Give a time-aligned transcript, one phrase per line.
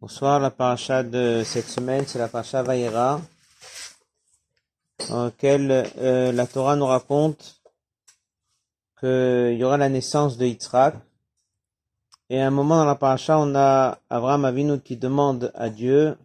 [0.00, 3.20] Bonsoir, la paracha de cette semaine, c'est la paracha Vaïra,
[5.08, 7.60] dans laquelle euh, la Torah nous raconte
[9.00, 10.94] qu'il y aura la naissance de Yitzhak.
[12.30, 16.16] Et à un moment dans la paracha, on a Abraham Avinu qui demande à Dieu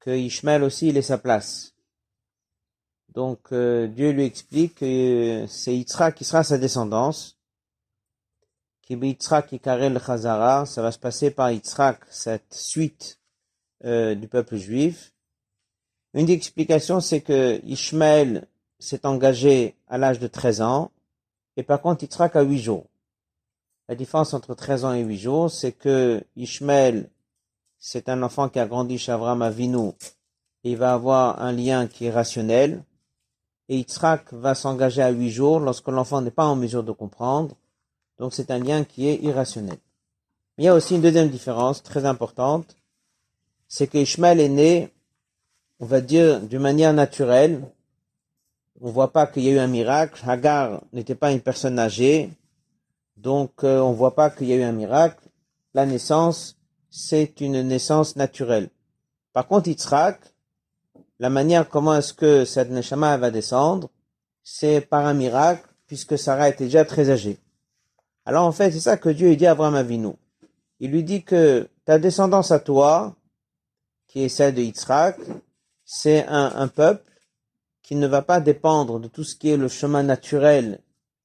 [0.00, 1.74] que Ishmael aussi ait sa place.
[3.14, 7.37] Donc euh, Dieu lui explique que c'est Yitzhak qui sera sa descendance
[8.90, 13.18] Yitzhak Ikarel Chazara, ça va se passer par Yitzhak, cette suite
[13.84, 15.12] euh, du peuple juif.
[16.14, 18.46] Une des explications, c'est que Ishmael
[18.78, 20.90] s'est engagé à l'âge de 13 ans,
[21.56, 22.86] et par contre Yitzhak a 8 jours.
[23.88, 27.10] La différence entre 13 ans et 8 jours, c'est que Ishmael,
[27.78, 29.90] c'est un enfant qui a grandi chez Avram Avinu,
[30.64, 32.82] et il va avoir un lien qui est rationnel,
[33.68, 37.54] et Yitzhak va s'engager à 8 jours lorsque l'enfant n'est pas en mesure de comprendre,
[38.18, 39.78] donc c'est un lien qui est irrationnel.
[40.58, 42.76] Il y a aussi une deuxième différence très importante,
[43.68, 44.92] c'est que Ishmael est né,
[45.78, 47.62] on va dire, d'une manière naturelle.
[48.80, 50.22] On voit pas qu'il y a eu un miracle.
[50.26, 52.30] Hagar n'était pas une personne âgée,
[53.16, 55.28] donc euh, on voit pas qu'il y a eu un miracle.
[55.74, 56.56] La naissance,
[56.90, 58.70] c'est une naissance naturelle.
[59.32, 60.18] Par contre, Yitzhak,
[61.20, 63.90] la manière comment est-ce que cette neshama va descendre,
[64.42, 67.38] c'est par un miracle, puisque Sarah était déjà très âgée.
[68.28, 70.12] Alors en fait, c'est ça que Dieu dit à Abraham Avinu.
[70.80, 73.16] Il lui dit que ta descendance à toi,
[74.06, 75.18] qui est celle de Yitzhak,
[75.86, 77.10] c'est un, peuple
[77.82, 80.80] qui ne va pas dépendre de tout ce qui est le chemin naturel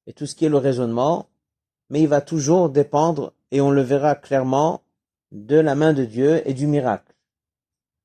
[0.06, 1.28] et tout ce qui est le raisonnement,
[1.90, 4.80] mais il va toujours dépendre, et on le verra clairement,
[5.30, 7.14] de la main de Dieu et du miracle.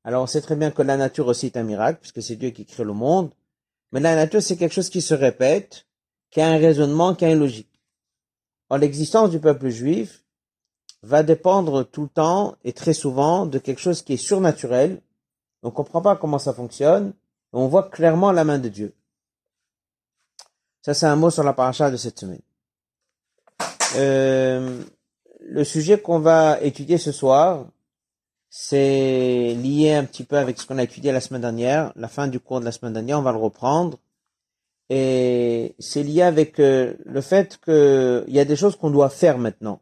[0.04, 2.50] Alors on sait très bien que la nature aussi est un miracle, puisque c'est Dieu
[2.50, 3.32] qui crée le monde,
[3.94, 5.88] mais la nature c'est quelque chose qui se répète,
[6.32, 7.69] qui a un raisonnement, qui a une logique
[8.78, 10.24] l'existence du peuple juif
[11.02, 15.02] va dépendre tout le temps et très souvent de quelque chose qui est surnaturel.
[15.64, 17.14] On ne comprend pas comment ça fonctionne.
[17.54, 18.94] on voit clairement la main de Dieu.
[20.82, 22.42] Ça, c'est un mot sur la paracha de cette semaine.
[23.96, 24.82] Euh,
[25.42, 27.66] le sujet qu'on va étudier ce soir,
[28.50, 32.28] c'est lié un petit peu avec ce qu'on a étudié la semaine dernière, la fin
[32.28, 33.98] du cours de la semaine dernière, on va le reprendre.
[34.90, 39.38] Et c'est lié avec euh, le fait qu'il y a des choses qu'on doit faire
[39.38, 39.82] maintenant.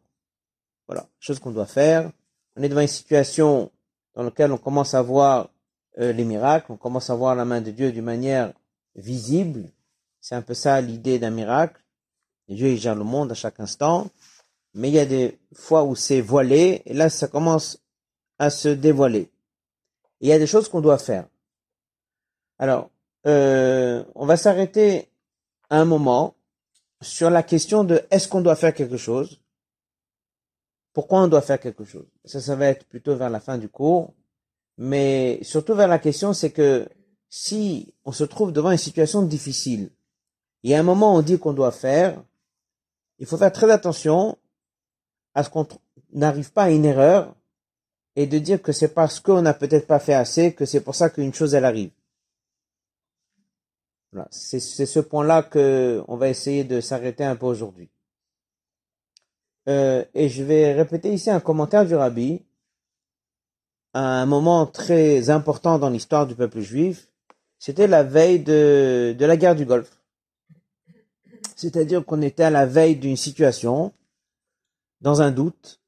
[0.86, 2.10] Voilà, choses qu'on doit faire.
[2.56, 3.70] On est devant une situation
[4.14, 5.48] dans laquelle on commence à voir
[5.98, 8.52] euh, les miracles, on commence à voir la main de Dieu d'une manière
[8.96, 9.70] visible.
[10.20, 11.80] C'est un peu ça l'idée d'un miracle.
[12.48, 14.10] Dieu il gère le monde à chaque instant.
[14.74, 17.78] Mais il y a des fois où c'est voilé, et là ça commence
[18.38, 19.30] à se dévoiler.
[20.20, 21.26] il y a des choses qu'on doit faire.
[22.58, 22.90] Alors,
[23.28, 25.10] euh, on va s'arrêter
[25.70, 26.34] un moment
[27.02, 29.40] sur la question de est-ce qu'on doit faire quelque chose?
[30.94, 32.06] Pourquoi on doit faire quelque chose?
[32.24, 34.14] Ça, ça va être plutôt vers la fin du cours.
[34.78, 36.88] Mais surtout vers la question, c'est que
[37.28, 39.90] si on se trouve devant une situation difficile,
[40.64, 42.22] et à un moment on dit qu'on doit faire,
[43.18, 44.38] il faut faire très attention
[45.34, 45.66] à ce qu'on
[46.12, 47.34] n'arrive pas à une erreur
[48.16, 50.94] et de dire que c'est parce qu'on n'a peut-être pas fait assez que c'est pour
[50.94, 51.90] ça qu'une chose elle arrive.
[54.12, 54.28] Voilà.
[54.30, 57.90] C'est ce point-là que on va essayer de s'arrêter un peu aujourd'hui.
[59.68, 62.42] Euh, et je vais répéter ici un commentaire du rabbi,
[63.92, 67.08] un moment très important dans l'histoire du peuple juif.
[67.58, 70.00] C'était la veille de, la guerre du Golfe.
[71.56, 73.92] C'est-à-dire qu'on était à la veille d'une situation,
[75.00, 75.80] dans un doute.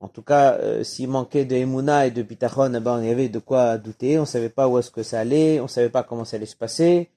[0.00, 3.28] En tout cas, euh, s'il manquait de Emouna et de Bitachon, eh ben, y avait
[3.28, 4.18] de quoi douter.
[4.18, 6.56] On savait pas où est-ce que ça allait, on savait pas comment ça allait se
[6.56, 7.10] passer.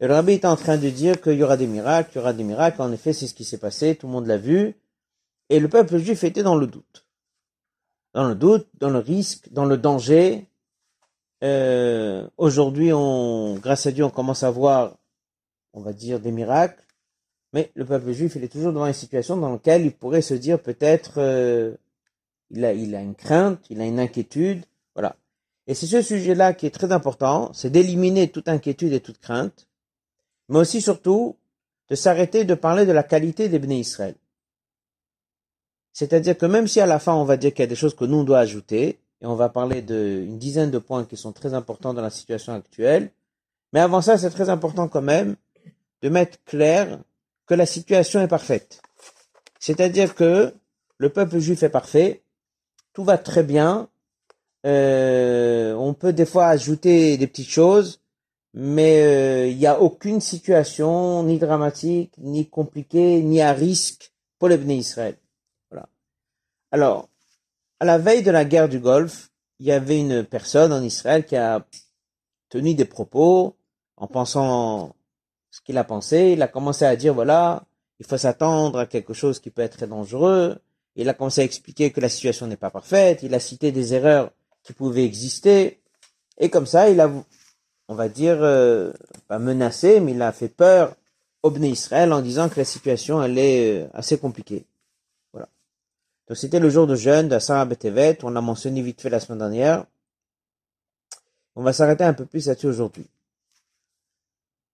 [0.00, 2.20] Et le rabbi est en train de dire qu'il y aura des miracles, il y
[2.20, 2.80] aura des miracles.
[2.80, 4.74] En effet, c'est ce qui s'est passé, tout le monde l'a vu.
[5.50, 7.06] Et le peuple juif était dans le doute.
[8.14, 10.46] Dans le doute, dans le risque, dans le danger.
[11.44, 12.90] Euh, Aujourd'hui,
[13.60, 14.96] grâce à Dieu, on commence à voir,
[15.74, 16.82] on va dire, des miracles.
[17.52, 20.34] Mais le peuple juif, il est toujours dans une situation dans laquelle il pourrait se
[20.34, 21.74] dire peut-être, euh,
[22.50, 24.64] il, a, il a une crainte, il a une inquiétude.
[24.94, 25.16] Voilà.
[25.66, 29.66] Et c'est ce sujet-là qui est très important, c'est d'éliminer toute inquiétude et toute crainte
[30.50, 31.36] mais aussi surtout
[31.88, 34.14] de s'arrêter de parler de la qualité des béné Israël.
[35.92, 37.96] C'est-à-dire que même si à la fin on va dire qu'il y a des choses
[37.96, 41.32] que nous on doit ajouter, et on va parler d'une dizaine de points qui sont
[41.32, 43.10] très importants dans la situation actuelle,
[43.72, 45.36] mais avant ça c'est très important quand même
[46.02, 46.98] de mettre clair
[47.46, 48.82] que la situation est parfaite.
[49.58, 50.54] C'est-à-dire que
[50.98, 52.22] le peuple juif est parfait,
[52.92, 53.88] tout va très bien,
[54.66, 57.99] euh, on peut des fois ajouter des petites choses,
[58.54, 64.48] mais euh, il n'y a aucune situation ni dramatique, ni compliquée, ni à risque pour
[64.48, 65.16] les bénis Israël.
[65.70, 65.88] Voilà.
[66.72, 67.08] Alors,
[67.78, 69.30] à la veille de la guerre du Golfe,
[69.60, 71.64] il y avait une personne en Israël qui a
[72.48, 73.56] tenu des propos
[73.96, 74.96] en pensant
[75.50, 76.32] ce qu'il a pensé.
[76.32, 77.64] Il a commencé à dire, voilà,
[78.00, 80.58] il faut s'attendre à quelque chose qui peut être très dangereux.
[80.96, 83.22] Il a commencé à expliquer que la situation n'est pas parfaite.
[83.22, 84.32] Il a cité des erreurs
[84.62, 85.80] qui pouvaient exister.
[86.38, 87.10] Et comme ça, il a,
[87.90, 88.92] on va dire, euh,
[89.26, 90.94] pas menacé, mais il a fait peur
[91.42, 94.64] au Bnei Israël en disant que la situation, elle est euh, assez compliquée.
[95.32, 95.48] Voilà.
[96.28, 98.18] Donc c'était le jour de jeûne de Sarah Betevet.
[98.22, 99.86] On l'a mentionné vite fait la semaine dernière.
[101.56, 103.06] On va s'arrêter un peu plus là-dessus aujourd'hui.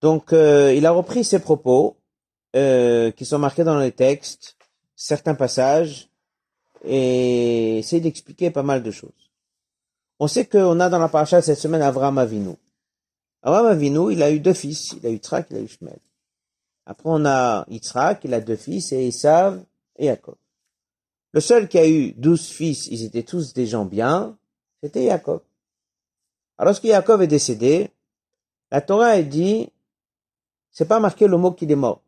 [0.02, 1.96] Donc, euh, il a repris ses propos
[2.52, 4.56] qui sont marqués dans les textes,
[4.94, 6.08] certains passages,
[6.84, 9.30] et essaye d'expliquer pas mal de choses.
[10.18, 12.56] On sait qu'on a dans la paracha cette semaine Avram Avinu.
[13.42, 15.98] Avram Avinu, il a eu deux fils, il a eu Yitzhak, il a eu Shmuel.
[16.84, 19.62] Après, on a Yitzhak, il a deux fils, et Esav
[19.96, 20.36] et Jacob.
[21.32, 24.36] Le seul qui a eu douze fils, ils étaient tous des gens bien,
[24.82, 25.42] c'était Jacob.
[26.58, 27.90] Alors, lorsque Jacob est décédé,
[28.70, 29.68] la Torah a dit,
[30.70, 32.02] c'est pas marqué le mot qu'il est mort.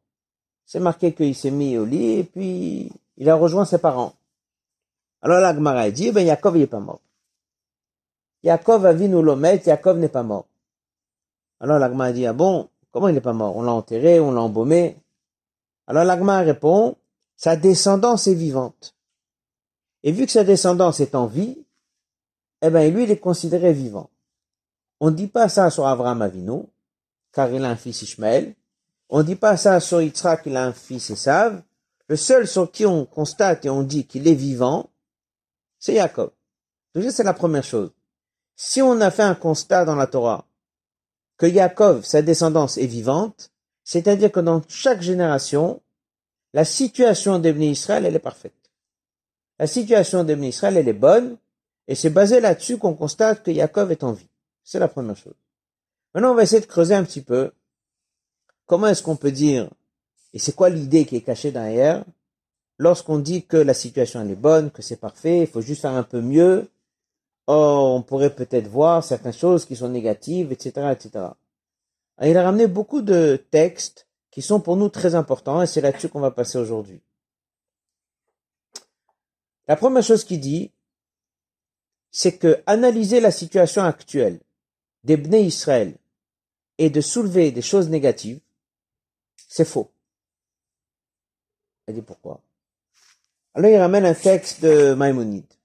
[0.66, 4.12] C'est marqué qu'il s'est mis au lit et puis il a rejoint ses parents.
[5.22, 7.00] Alors la Gemara a dit, ben Yaakov il est pas mort.
[8.42, 10.46] Yaakov a vu nous l'omet, Yaakov n'est pas mort.
[11.60, 13.56] Alors la a dit, ah bon, comment il n'est pas mort?
[13.56, 14.96] On l'a enterré, on l'a embaumé.
[15.86, 16.96] Alors la répond,
[17.36, 18.94] sa descendance est vivante.
[20.02, 21.64] Et vu que sa descendance est en vie,
[22.62, 24.10] eh ben lui il est considéré vivant.
[25.00, 26.62] On ne dit pas ça sur Abraham Avinu,
[27.32, 28.54] car il a un fils Ishmael.
[29.08, 31.62] On ne dit pas ça sur Yitzhak, il a un fils Esav.
[32.08, 34.90] Le seul sur qui on constate et on dit qu'il est vivant,
[35.78, 36.32] c'est Jacob.
[36.94, 37.90] Donc c'est la première chose.
[38.56, 40.47] Si on a fait un constat dans la Torah
[41.38, 43.50] que Jacob, sa descendance est vivante,
[43.84, 45.80] c'est-à-dire que dans chaque génération,
[46.52, 48.52] la situation d'Ebné Israël, elle est parfaite.
[49.58, 51.36] La situation d'Ebné Israël, elle est bonne,
[51.86, 54.28] et c'est basé là-dessus qu'on constate que Jacob est en vie.
[54.62, 55.34] C'est la première chose.
[56.14, 57.52] Maintenant, on va essayer de creuser un petit peu.
[58.66, 59.70] Comment est-ce qu'on peut dire,
[60.34, 62.04] et c'est quoi l'idée qui est cachée derrière,
[62.78, 65.94] lorsqu'on dit que la situation elle est bonne, que c'est parfait, il faut juste faire
[65.94, 66.68] un peu mieux,
[67.48, 71.26] oh, on pourrait peut-être voir certaines choses qui sont négatives, etc., etc.
[72.22, 76.08] il a ramené beaucoup de textes qui sont pour nous très importants et c'est là-dessus
[76.08, 77.00] qu'on va passer aujourd'hui.
[79.66, 80.70] La première chose qu'il dit,
[82.10, 84.40] c'est que analyser la situation actuelle
[85.04, 85.96] des Bnei Israël
[86.76, 88.40] et de soulever des choses négatives,
[89.48, 89.90] c'est faux.
[91.86, 92.40] Elle dit pourquoi?
[93.54, 95.57] Alors il ramène un texte de Maïmonide.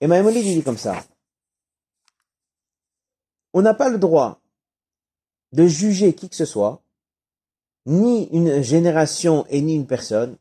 [0.00, 1.04] Et Maïmonide dit comme ça.
[3.52, 4.40] On n'a pas le droit
[5.52, 6.82] de juger qui que ce soit,
[7.86, 10.36] ni une génération et ni une personne,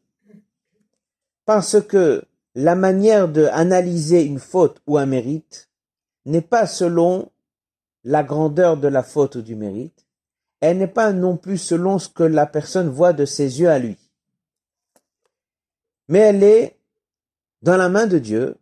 [1.45, 2.23] parce que
[2.53, 5.69] la manière de analyser une faute ou un mérite
[6.25, 7.31] n'est pas selon
[8.03, 10.05] la grandeur de la faute ou du mérite,
[10.59, 13.79] elle n'est pas non plus selon ce que la personne voit de ses yeux à
[13.79, 13.97] lui
[16.09, 16.75] mais elle est
[17.62, 18.57] dans la main de Dieu,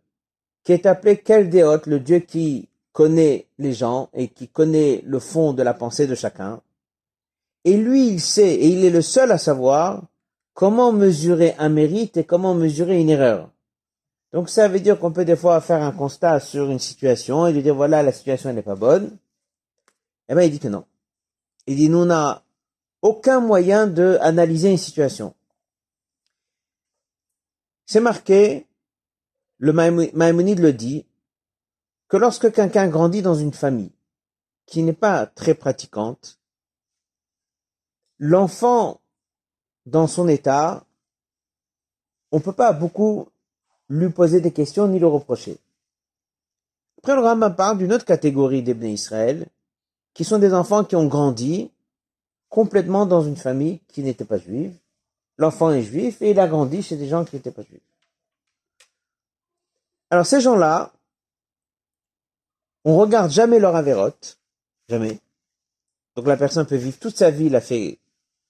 [0.64, 5.52] qui est appelé Keldéot, le Dieu qui connaît les gens et qui connaît le fond
[5.52, 6.60] de la pensée de chacun.
[7.64, 10.02] Et lui, il sait, et il est le seul à savoir
[10.54, 13.50] comment mesurer un mérite et comment mesurer une erreur.
[14.32, 17.52] Donc ça veut dire qu'on peut des fois faire un constat sur une situation et
[17.52, 19.16] lui dire voilà la situation n'est pas bonne.
[20.28, 20.84] Eh bien il dit que non.
[21.66, 22.42] Il dit nous n'a
[23.00, 25.34] aucun moyen de analyser une situation.
[27.86, 28.66] C'est marqué,
[29.58, 31.04] le Maïmonide le dit,
[32.08, 33.92] que lorsque quelqu'un grandit dans une famille
[34.66, 36.38] qui n'est pas très pratiquante,
[38.18, 39.00] l'enfant,
[39.86, 40.84] dans son état,
[42.30, 43.28] on ne peut pas beaucoup
[43.88, 45.58] lui poser des questions ni le reprocher.
[46.98, 49.46] Après, le Rambam parle d'une autre catégorie d'Ebné Israël,
[50.12, 51.70] qui sont des enfants qui ont grandi
[52.48, 54.74] complètement dans une famille qui n'était pas juive,
[55.36, 57.80] l'enfant est juif et il a grandi chez des gens qui n'étaient pas juifs.
[60.10, 60.92] Alors ces gens-là,
[62.84, 64.38] on regarde jamais leur avérote,
[64.88, 65.18] jamais.
[66.16, 67.98] Donc la personne peut vivre toute sa vie, il a fait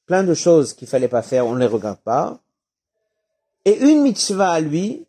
[0.07, 2.39] plein de choses qu'il fallait pas faire, on ne les regarde pas.
[3.65, 5.05] Et une mitzvah à lui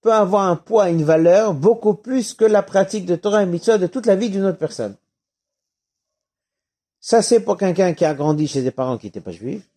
[0.00, 3.78] peut avoir un poids, une valeur beaucoup plus que la pratique de Torah et mitzvah
[3.78, 4.96] de toute la vie d'une autre personne.
[7.00, 9.68] Ça c'est pour quelqu'un qui a grandi chez des parents qui n'étaient pas juifs.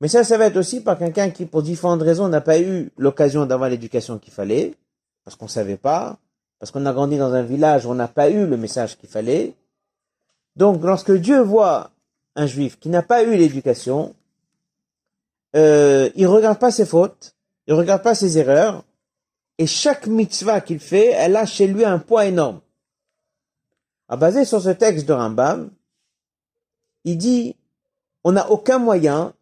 [0.00, 2.90] Mais ça, ça va être aussi par quelqu'un qui, pour différentes raisons, n'a pas eu
[2.96, 4.74] l'occasion d'avoir l'éducation qu'il fallait,
[5.28, 6.16] parce qu'on ne savait pas,
[6.58, 9.10] parce qu'on a grandi dans un village où on n'a pas eu le message qu'il
[9.10, 9.52] fallait.
[10.56, 11.90] Donc, lorsque Dieu voit
[12.34, 14.14] un juif qui n'a pas eu l'éducation,
[15.54, 17.34] euh, il regarde pas ses fautes,
[17.66, 18.84] il regarde pas ses erreurs,
[19.58, 22.62] et chaque mitzvah qu'il fait, elle a chez lui un poids énorme.
[24.08, 25.68] À basé sur ce texte de Rambam,
[27.04, 27.54] il dit,
[28.24, 29.34] on n'a aucun moyen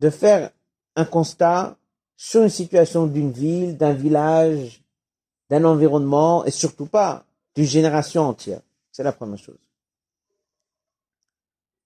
[0.00, 0.50] de faire
[0.94, 1.74] un constat
[2.18, 4.81] sur une situation d'une ville, d'un village,
[5.50, 8.60] d'un environnement, et surtout pas d'une génération entière.
[8.90, 9.58] C'est la première chose.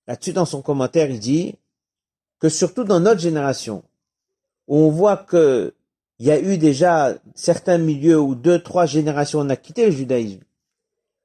[0.07, 1.57] Là-dessus, dans son commentaire, il dit
[2.39, 3.83] que surtout dans notre génération,
[4.69, 5.75] où on voit que
[6.19, 9.93] il y a eu déjà certains milieux où deux, trois générations on a quitté le
[9.93, 10.41] judaïsme,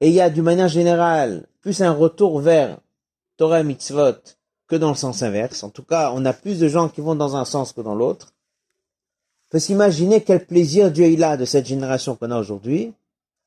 [0.02, 2.80] et il y a d'une manière générale plus un retour vers
[3.38, 4.18] Torah et mitzvot
[4.68, 5.64] que dans le sens inverse.
[5.64, 7.96] En tout cas, on a plus de gens qui vont dans un sens que dans
[7.96, 8.34] l'autre.
[9.51, 12.93] Peut s'imaginer quel plaisir Dieu il a de cette génération qu'on a aujourd'hui,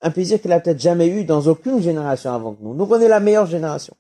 [0.03, 2.75] un plaisir qu'il a peut-être jamais eu dans aucune génération avant que nous.
[2.75, 3.97] Nous, on est la meilleure génération.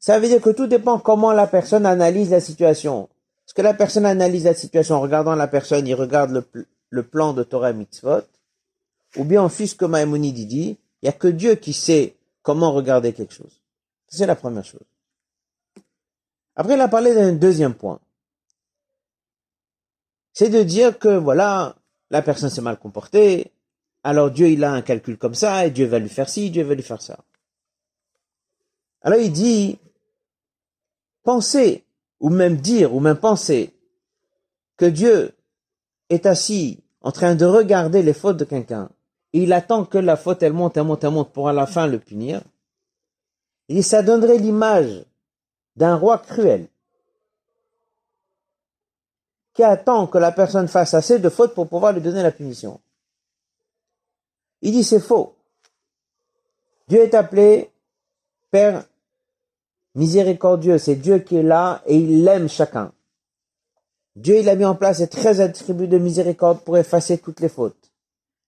[0.00, 3.08] Ça veut dire que tout dépend comment la personne analyse la situation.
[3.46, 6.44] Est-ce que la personne analyse la situation en regardant la personne, il regarde
[6.90, 8.22] le, plan de Torah Mitzvot,
[9.16, 12.72] ou bien en fils comme Maïmonide dit, il n'y a que Dieu qui sait comment
[12.72, 13.62] regarder quelque chose.
[14.08, 14.82] C'est la première chose.
[16.56, 18.00] Après, il a parlé d'un deuxième point.
[20.34, 21.76] C'est de dire que, voilà,
[22.10, 23.52] la personne s'est mal comportée,
[24.02, 26.64] alors Dieu, il a un calcul comme ça, et Dieu va lui faire ci, Dieu
[26.64, 27.20] va lui faire ça.
[29.00, 29.78] Alors il dit,
[31.22, 31.84] penser,
[32.18, 33.72] ou même dire, ou même penser,
[34.76, 35.32] que Dieu
[36.10, 38.90] est assis en train de regarder les fautes de quelqu'un,
[39.32, 41.66] et il attend que la faute, elle monte, elle monte, elle monte, pour à la
[41.66, 42.42] fin le punir,
[43.68, 45.04] et ça donnerait l'image
[45.76, 46.68] d'un roi cruel,
[49.54, 52.80] qui attend que la personne fasse assez de fautes pour pouvoir lui donner la punition.
[54.62, 55.34] Il dit c'est faux.
[56.88, 57.70] Dieu est appelé
[58.50, 58.84] Père
[59.94, 62.92] miséricordieux, c'est Dieu qui est là et il aime chacun.
[64.16, 67.48] Dieu, il a mis en place ces 13 attributs de miséricorde pour effacer toutes les
[67.48, 67.90] fautes.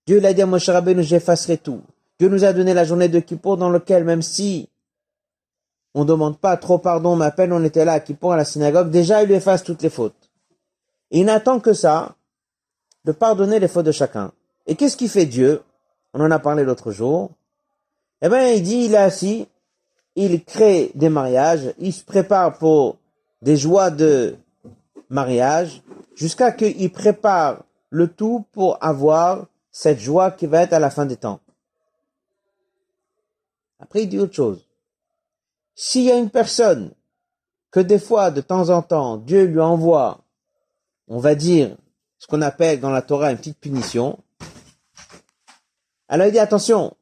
[0.05, 1.81] Dieu, l'a dit à Moshe Rabbeinu, j'effacerai tout.
[2.19, 4.69] Dieu nous a donné la journée de Kippour dans lequel, même si
[5.93, 8.37] on ne demande pas trop pardon, mais à peine on était là à Kippour à
[8.37, 10.26] la synagogue, déjà il lui efface toutes les fautes.
[11.11, 12.15] Il n'attend que ça,
[13.05, 14.31] de pardonner les fautes de chacun.
[14.65, 15.63] Et qu'est-ce qui fait Dieu?
[16.13, 17.31] On en a parlé l'autre jour.
[18.21, 19.47] Eh bien, il dit, il est assis,
[20.15, 22.97] il crée des mariages, il se prépare pour
[23.41, 24.35] des joies de
[25.09, 25.81] mariage,
[26.15, 31.05] jusqu'à qu'il prépare le tout pour avoir cette joie qui va être à la fin
[31.05, 31.39] des temps.
[33.79, 34.65] Après, il dit autre chose.
[35.75, 36.91] S'il y a une personne
[37.69, 40.21] que des fois, de temps en temps, Dieu lui envoie,
[41.07, 41.75] on va dire,
[42.19, 44.19] ce qu'on appelle dans la Torah une petite punition,
[46.07, 46.95] alors il dit attention,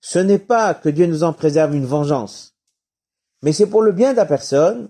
[0.00, 2.54] ce n'est pas que Dieu nous en préserve une vengeance,
[3.42, 4.88] mais c'est pour le bien de la personne.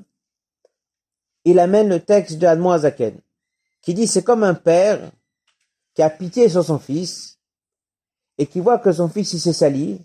[1.45, 3.19] Il amène le texte de Admo Azaken,
[3.81, 5.11] qui dit c'est comme un père
[5.95, 7.39] qui a pitié sur son fils
[8.37, 10.01] et qui voit que son fils il s'est sali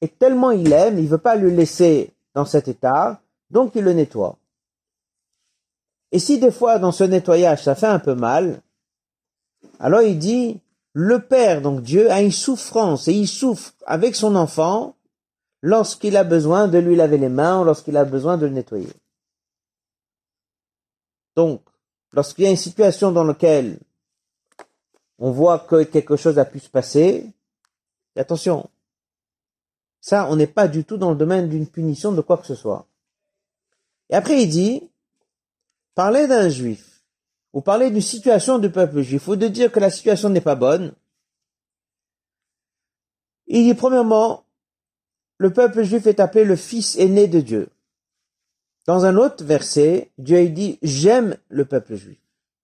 [0.00, 3.20] et tellement il l'aime, il veut pas le laisser dans cet état,
[3.50, 4.38] donc il le nettoie.
[6.12, 8.62] Et si des fois dans ce nettoyage ça fait un peu mal,
[9.80, 10.60] alors il dit
[10.92, 14.96] le Père, donc Dieu, a une souffrance et il souffre avec son enfant
[15.60, 18.92] lorsqu'il a besoin de lui laver les mains ou lorsqu'il a besoin de le nettoyer.
[21.34, 21.60] Donc,
[22.12, 23.78] lorsqu'il y a une situation dans laquelle
[25.18, 27.30] on voit que quelque chose a pu se passer,
[28.16, 28.70] attention,
[30.00, 32.54] ça, on n'est pas du tout dans le domaine d'une punition de quoi que ce
[32.54, 32.86] soit.
[34.08, 34.88] Et après, il dit,
[35.96, 37.02] parler d'un juif
[37.52, 40.54] ou parler d'une situation du peuple juif, ou de dire que la situation n'est pas
[40.54, 40.92] bonne,
[43.46, 44.44] il dit premièrement,
[45.38, 47.68] le peuple juif est appelé le fils aîné de Dieu.
[48.86, 52.18] Dans un autre verset, Dieu dit j'aime le peuple juif.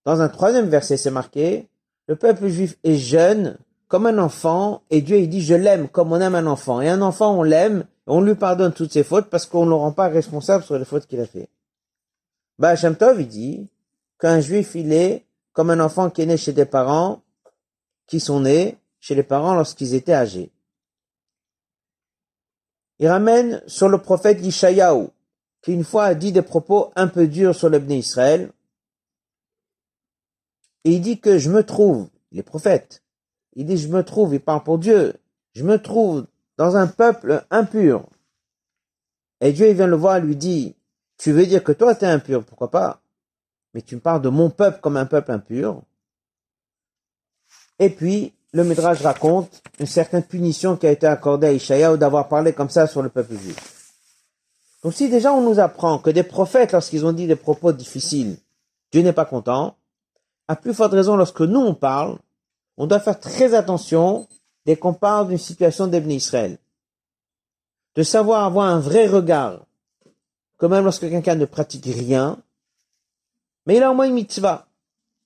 [0.05, 1.67] Dans un troisième verset, c'est marqué
[2.07, 6.11] le peuple juif est jeune comme un enfant et Dieu il dit je l'aime comme
[6.11, 6.81] on aime un enfant.
[6.81, 9.75] Et un enfant on l'aime, on lui pardonne toutes ses fautes parce qu'on ne le
[9.75, 11.49] rend pas responsable sur les fautes qu'il a fait.
[12.59, 13.69] Bah il dit
[14.19, 17.21] qu'un juif, il est comme un enfant qui est né chez des parents
[18.07, 20.51] qui sont nés chez les parents lorsqu'ils étaient âgés.
[22.99, 25.07] Il ramène sur le prophète Ishayahu,
[25.61, 28.51] qui une fois a dit des propos un peu durs sur le Israël.
[30.83, 33.03] Et il dit que je me trouve, les prophètes,
[33.55, 35.15] il dit je me trouve, il parle pour Dieu,
[35.53, 38.07] je me trouve dans un peuple impur.
[39.41, 40.75] Et Dieu il vient le voir et lui dit,
[41.23, 42.99] tu veux dire que toi tu es impur, pourquoi pas?
[43.73, 45.81] Mais tu me parles de mon peuple comme un peuple impur.
[47.79, 52.27] Et puis, le Midrash raconte une certaine punition qui a été accordée à Ishaïa d'avoir
[52.27, 53.55] parlé comme ça sur le peuple juif.
[54.83, 58.35] Donc si déjà on nous apprend que des prophètes, lorsqu'ils ont dit des propos difficiles,
[58.91, 59.77] Dieu n'est pas content,
[60.49, 62.17] à plus forte raison lorsque nous on parle,
[62.75, 64.27] on doit faire très attention
[64.65, 66.57] dès qu'on parle d'une situation d'Ebn Israël.
[67.95, 69.65] De savoir avoir un vrai regard,
[70.63, 72.41] quand même lorsque quelqu'un ne pratique rien,
[73.65, 74.65] mais il a au moins une mitzvah.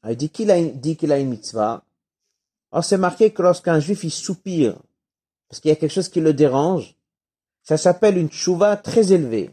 [0.09, 1.83] il dit qu'il a, une mitzvah.
[2.71, 4.75] Alors c'est marqué que lorsqu'un juif il soupire,
[5.47, 6.95] parce qu'il y a quelque chose qui le dérange,
[7.61, 9.51] ça s'appelle une tchouva très élevée.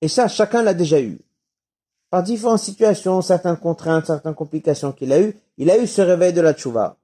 [0.00, 1.20] Et ça, chacun l'a déjà eu.
[2.10, 6.32] Par différentes situations, certaines contraintes, certaines complications qu'il a eues, il a eu ce réveil
[6.32, 6.96] de la tchouva.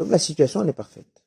[0.00, 1.19] Donc la situation, elle est parfaite.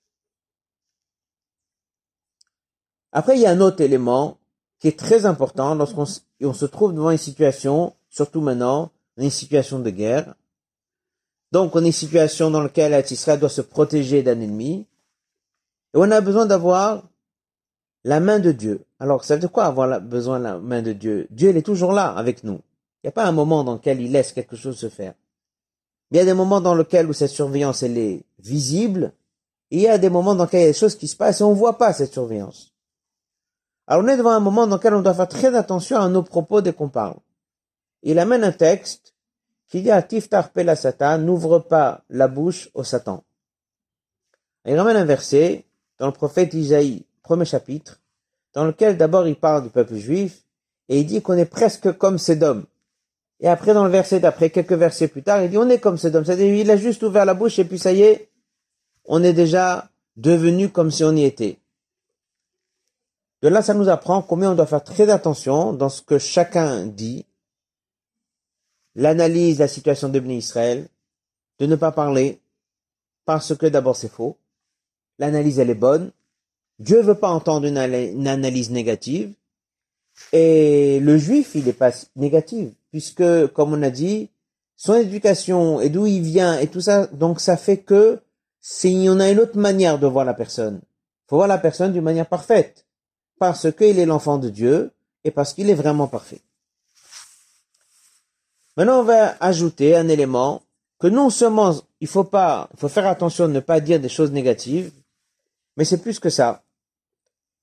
[3.13, 4.38] Après, il y a un autre élément
[4.79, 9.89] qui est très important lorsqu'on se trouve devant une situation, surtout maintenant, une situation de
[9.91, 10.34] guerre.
[11.51, 14.88] Donc, on est une situation dans laquelle Israël doit se protéger d'un ennemi.
[15.93, 17.03] Et on a besoin d'avoir
[18.03, 18.84] la main de Dieu.
[19.00, 21.27] Alors, ça veut dire quoi avoir besoin de la main de Dieu?
[21.29, 22.60] Dieu, il est toujours là avec nous.
[23.03, 25.13] Il n'y a pas un moment dans lequel il laisse quelque chose se faire.
[26.10, 29.13] Il y a des moments dans lesquels où cette surveillance, elle est visible.
[29.70, 31.15] Et il y a des moments dans lesquels il y a des choses qui se
[31.15, 32.73] passent et on ne voit pas cette surveillance.
[33.87, 36.23] Alors on est devant un moment dans lequel on doit faire très attention à nos
[36.23, 37.17] propos dès qu'on parle.
[38.01, 39.13] Il amène un texte
[39.69, 43.23] qui dit à Tiftar la Satan, n'ouvre pas la bouche au Satan.
[44.65, 45.65] il ramène un verset
[45.99, 47.99] dans le prophète Isaïe, premier chapitre,
[48.53, 50.43] dans lequel d'abord il parle du peuple juif,
[50.89, 52.65] et il dit qu'on est presque comme Sédom.
[53.39, 55.97] Et après, dans le verset d'après, quelques versets plus tard, il dit on est comme
[55.97, 56.23] Sédom.
[56.23, 58.29] C'est-à-dire, il a juste ouvert la bouche et puis ça y est,
[59.05, 61.57] on est déjà devenu comme si on y était.
[63.43, 66.85] De là, ça nous apprend combien on doit faire très attention dans ce que chacun
[66.85, 67.25] dit,
[68.95, 70.88] l'analyse de la situation de Israël,
[71.59, 72.39] de ne pas parler,
[73.25, 74.38] parce que d'abord c'est faux,
[75.19, 76.13] l'analyse elle est bonne,
[76.79, 79.33] Dieu veut pas entendre une, analyse négative,
[80.31, 84.29] et le juif il n'est pas négatif, puisque comme on a dit,
[84.77, 88.22] son éducation et d'où il vient et tout ça, donc ça fait que
[88.61, 90.79] s'il y en a une autre manière de voir la personne,
[91.27, 92.85] faut voir la personne d'une manière parfaite
[93.39, 94.91] parce qu'il est l'enfant de Dieu
[95.24, 96.41] et parce qu'il est vraiment parfait.
[98.77, 100.63] Maintenant, on va ajouter un élément
[101.00, 104.09] que non seulement il faut pas, il faut faire attention de ne pas dire des
[104.09, 104.91] choses négatives,
[105.77, 106.63] mais c'est plus que ça.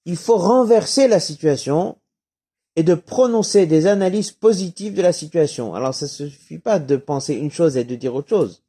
[0.04, 1.96] Il faut renverser la situation
[2.76, 5.74] et de prononcer des analyses positives de la situation.
[5.74, 8.62] Alors, ça suffit pas de penser une chose et de dire autre chose.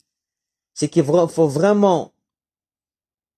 [0.73, 2.11] C'est qu'il faut vraiment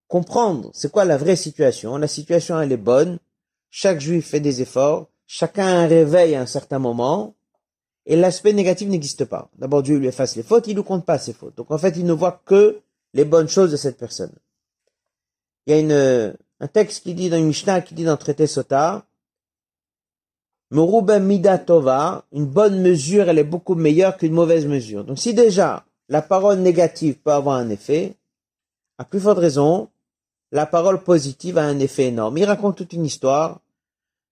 [0.08, 1.98] comprendre c'est quoi la vraie situation.
[1.98, 3.20] La situation, elle est bonne.
[3.76, 7.34] Chaque juif fait des efforts, chacun a un réveil à un certain moment,
[8.06, 9.50] et l'aspect négatif n'existe pas.
[9.58, 11.58] D'abord, Dieu lui efface les fautes, il ne compte pas ses fautes.
[11.58, 12.82] Donc en fait, il ne voit que
[13.16, 14.32] les bonnes choses de cette personne.
[15.66, 18.18] Il y a une, un texte qui dit dans une Mishnah, qui dit dans le
[18.20, 19.08] traité Sota,
[20.70, 25.04] Mida Tova, une bonne mesure, elle est beaucoup meilleure qu'une mauvaise mesure.
[25.04, 28.14] Donc si déjà la parole négative peut avoir un effet,
[29.00, 29.90] à plus forte raison,
[30.52, 32.38] la parole positive a un effet énorme.
[32.38, 33.62] Il raconte toute une histoire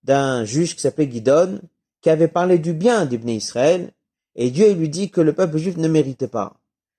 [0.03, 1.61] d'un juge qui s'appelait Guidon,
[2.01, 3.91] qui avait parlé du bien d'Ibn Israël,
[4.35, 6.55] et Dieu lui dit que le peuple juif ne méritait pas.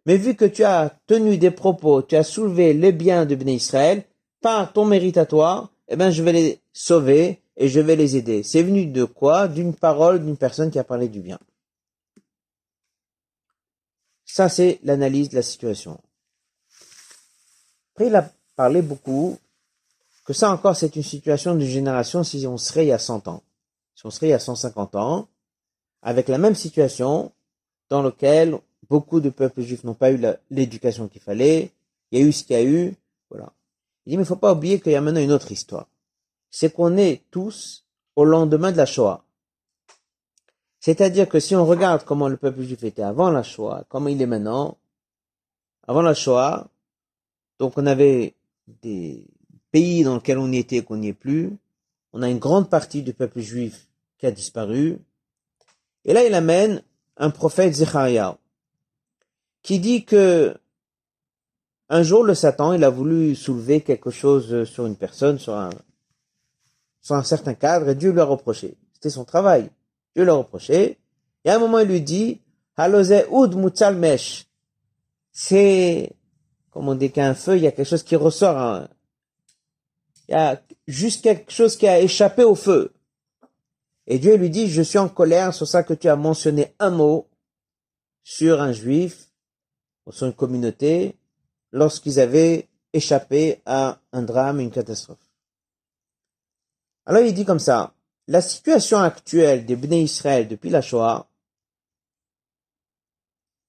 [0.06, 4.04] Mais vu que tu as tenu des propos, tu as soulevé les biens d'Ibn Israël,
[4.40, 8.42] par ton mérite toi, eh ben, je vais les sauver et je vais les aider.
[8.42, 9.48] C'est venu de quoi?
[9.48, 11.38] D'une parole d'une personne qui a parlé du bien.
[14.24, 16.00] Ça, c'est l'analyse de la situation.
[17.92, 19.38] Après, il a parlé beaucoup
[20.24, 23.28] que ça encore, c'est une situation de génération si on serait il y a 100
[23.28, 23.42] ans.
[23.94, 25.28] Si on serait il y a 150 ans,
[26.02, 27.32] avec la même situation
[27.88, 28.58] dans laquelle
[28.88, 31.70] beaucoup de peuples juifs n'ont pas eu l'éducation qu'il fallait,
[32.10, 32.94] il y a eu ce qu'il y a eu,
[33.30, 33.52] voilà.
[34.04, 35.86] Il dit, mais il faut pas oublier qu'il y a maintenant une autre histoire.
[36.50, 37.84] C'est qu'on est tous
[38.16, 39.24] au lendemain de la Shoah.
[40.80, 44.20] C'est-à-dire que si on regarde comment le peuple juif était avant la Shoah, comment il
[44.20, 44.76] est maintenant,
[45.86, 46.68] avant la Shoah,
[47.58, 48.34] donc on avait
[48.82, 49.24] des
[49.72, 51.56] pays dans lequel on était et qu'on n'y est plus.
[52.12, 54.98] On a une grande partie du peuple juif qui a disparu.
[56.04, 56.82] Et là, il amène
[57.16, 58.36] un prophète Zechariah
[59.62, 60.56] qui dit que
[61.88, 65.70] un jour le Satan, il a voulu soulever quelque chose sur une personne, sur un,
[67.02, 68.76] sur un certain cadre, et Dieu lui a reproché.
[68.94, 69.68] C'était son travail.
[70.14, 70.98] Dieu lui a reproché.
[71.44, 72.40] Et à un moment, il lui dit.
[75.34, 76.12] C'est,
[76.70, 78.88] comme on dit qu'un feu, il y a quelque chose qui ressort, hein
[80.28, 82.92] il y a juste quelque chose qui a échappé au feu.
[84.06, 86.90] Et Dieu lui dit, je suis en colère sur ça que tu as mentionné un
[86.90, 87.28] mot
[88.24, 89.28] sur un juif,
[90.06, 91.16] ou sur une communauté,
[91.72, 95.30] lorsqu'ils avaient échappé à un drame, une catastrophe.
[97.06, 97.94] Alors il dit comme ça,
[98.28, 101.28] la situation actuelle des Bnei Israël depuis la Shoah,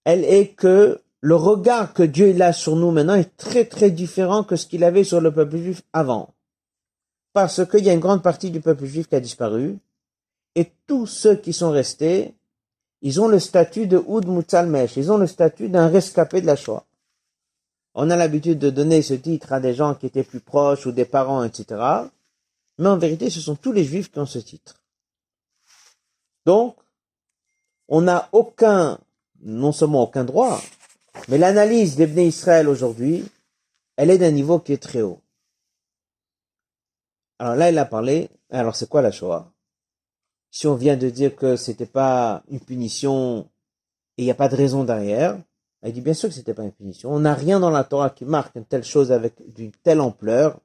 [0.04, 4.44] elle est que le regard que Dieu a sur nous maintenant est très très différent
[4.44, 6.34] que ce qu'il avait sur le peuple juif avant.
[7.34, 9.78] Parce qu'il y a une grande partie du peuple juif qui a disparu,
[10.56, 12.34] et tous ceux qui sont restés,
[13.02, 16.56] ils ont le statut de Oud Mutsalmesh, ils ont le statut d'un rescapé de la
[16.56, 16.86] Shoah.
[17.96, 20.92] On a l'habitude de donner ce titre à des gens qui étaient plus proches ou
[20.92, 21.82] des parents, etc.
[22.78, 24.76] Mais en vérité, ce sont tous les juifs qui ont ce titre.
[26.46, 26.76] Donc,
[27.88, 29.00] on n'a aucun,
[29.42, 30.62] non seulement aucun droit,
[31.28, 33.26] mais l'analyse des Israël aujourd'hui,
[33.96, 35.20] elle est d'un niveau qui est très haut.
[37.40, 39.52] Alors là, il a parlé, alors c'est quoi la Shoah?
[40.52, 43.48] Si on vient de dire que c'était pas une punition
[44.18, 45.40] et il n'y a pas de raison derrière,
[45.84, 47.12] il dit bien sûr que c'était pas une punition.
[47.12, 50.60] On n'a rien dans la Torah qui marque une telle chose avec d'une telle ampleur.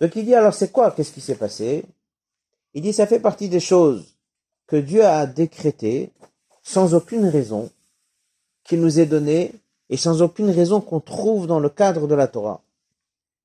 [0.00, 0.90] Donc il dit alors c'est quoi?
[0.90, 1.84] Qu'est-ce qui s'est passé?
[2.74, 4.14] Il dit ça fait partie des choses
[4.66, 6.12] que Dieu a décrétées
[6.62, 7.70] sans aucune raison
[8.64, 9.52] qui nous est donné
[9.88, 12.60] et sans aucune raison qu'on trouve dans le cadre de la Torah.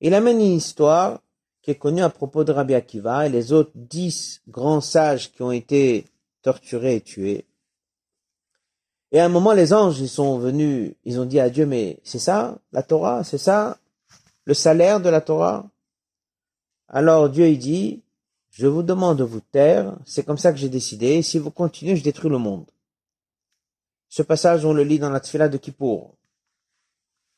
[0.00, 1.20] Il amène une histoire
[1.74, 6.06] connue à propos de Rabbi Akiva et les autres dix grands sages qui ont été
[6.42, 7.46] torturés et tués.
[9.12, 11.98] Et à un moment, les anges, ils sont venus, ils ont dit à Dieu, mais
[12.04, 13.78] c'est ça, la Torah, c'est ça,
[14.44, 15.68] le salaire de la Torah?
[16.88, 18.02] Alors Dieu, il dit,
[18.50, 21.96] je vous demande de vous taire, c'est comme ça que j'ai décidé, si vous continuez,
[21.96, 22.70] je détruis le monde.
[24.08, 26.14] Ce passage, on le lit dans la Tfila de Kippour.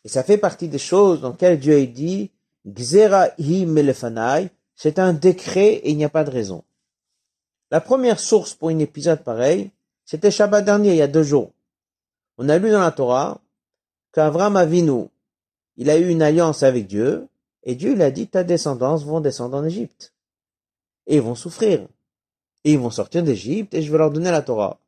[0.05, 2.31] Et ça fait partie des choses dans lesquelles Dieu a dit,
[2.67, 3.29] Gzera
[4.75, 6.65] c'est un décret et il n'y a pas de raison.
[7.71, 9.71] La première source pour un épisode pareil,
[10.05, 11.53] c'était Shabbat dernier, il y a deux jours.
[12.39, 13.41] On a lu dans la Torah
[14.13, 15.07] qu'Avram Avinu,
[15.77, 17.29] il a eu une alliance avec Dieu,
[17.63, 20.13] et Dieu il a dit, ta descendance vont descendre en Égypte.
[21.07, 21.87] Et ils vont souffrir.
[22.65, 24.79] Et ils vont sortir d'Égypte, et je vais leur donner la Torah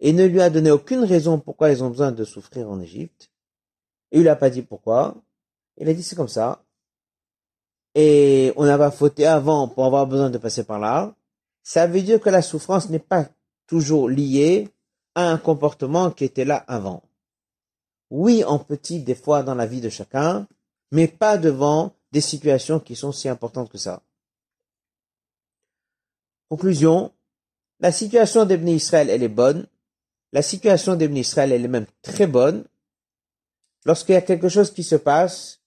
[0.00, 3.30] et ne lui a donné aucune raison pourquoi ils ont besoin de souffrir en Égypte.
[4.12, 5.16] Et il n'a pas dit pourquoi.
[5.76, 6.62] Il a dit c'est comme ça.
[8.00, 11.16] Et on pas fauté avant pour avoir besoin de passer par là.
[11.64, 13.26] Ça veut dire que la souffrance n'est pas
[13.66, 14.68] toujours liée
[15.16, 17.02] à un comportement qui était là avant.
[18.08, 20.46] Oui, en petit, des fois dans la vie de chacun,
[20.92, 24.00] mais pas devant des situations qui sont si importantes que ça.
[26.48, 27.10] Conclusion,
[27.80, 29.66] la situation d'Ebné Israël, elle est bonne,
[30.32, 32.64] la situation des Israël elle est même très bonne.
[33.84, 35.57] Lorsqu'il y a quelque chose qui se passe,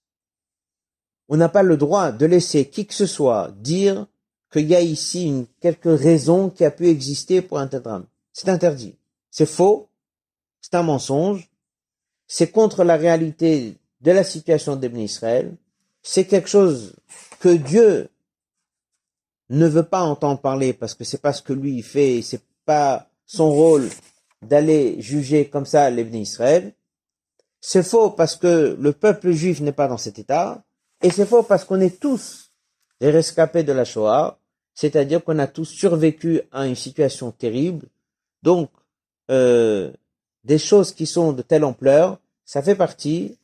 [1.32, 4.06] on n'a pas le droit de laisser qui que ce soit dire
[4.52, 8.04] qu'il y a ici une quelque raison qui a pu exister pour un tel drame.
[8.34, 8.96] C'est interdit.
[9.30, 9.88] C'est faux.
[10.60, 11.48] C'est un mensonge.
[12.26, 15.56] C'est contre la réalité de la situation des Israël.
[16.02, 16.92] C'est quelque chose
[17.40, 18.10] que Dieu
[19.48, 23.08] ne veut pas entendre parler parce que c'est pas ce que lui fait, c'est pas
[23.24, 23.88] son rôle
[24.42, 26.74] d'aller juger comme ça les Israël.
[27.62, 30.62] C'est faux parce que le peuple juif n'est pas dans cet état,
[31.02, 32.52] et c'est faux parce qu'on est tous
[33.00, 34.38] les rescapés de la Shoah,
[34.74, 37.88] c'est-à-dire qu'on a tous survécu à une situation terrible.
[38.42, 38.70] Donc,
[39.30, 39.92] euh,
[40.44, 43.38] des choses qui sont de telle ampleur, ça fait partie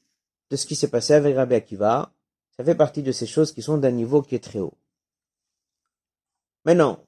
[0.50, 2.10] de ce qui s'est passé avec Rabbi Akiva,
[2.56, 4.74] ça fait partie de ces choses qui sont d'un niveau qui est très haut.
[6.64, 7.00] Maintenant,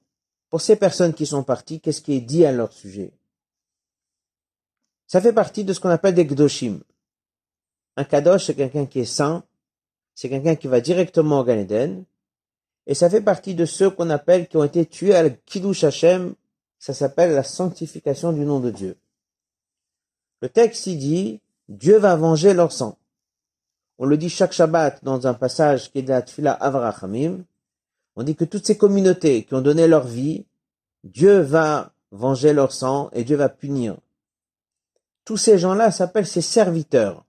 [0.48, 3.12] pour ces personnes qui sont parties, qu'est-ce qui est dit à leur sujet?
[5.06, 6.80] Ça fait partie de ce qu'on appelle des Gdoshim.
[7.96, 9.44] Un Kadosh, c'est quelqu'un qui est saint,
[10.20, 12.04] c'est quelqu'un qui va directement au Gan Eden,
[12.86, 16.34] et ça fait partie de ceux qu'on appelle qui ont été tués à Kiddush Hashem,
[16.78, 18.98] ça s'appelle la sanctification du nom de Dieu.
[20.42, 22.98] Le texte y dit, Dieu va venger leur sang.
[23.96, 27.44] On le dit chaque Shabbat dans un passage qui est de la Tfila Avrachamim.
[28.14, 30.44] On dit que toutes ces communautés qui ont donné leur vie,
[31.02, 33.96] Dieu va venger leur sang et Dieu va punir
[35.30, 37.24] tous ces gens-là s'appellent ses serviteurs.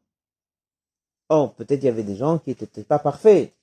[1.33, 3.53] Oh, peut-être il y avait des gens qui n'étaient pas parfaits.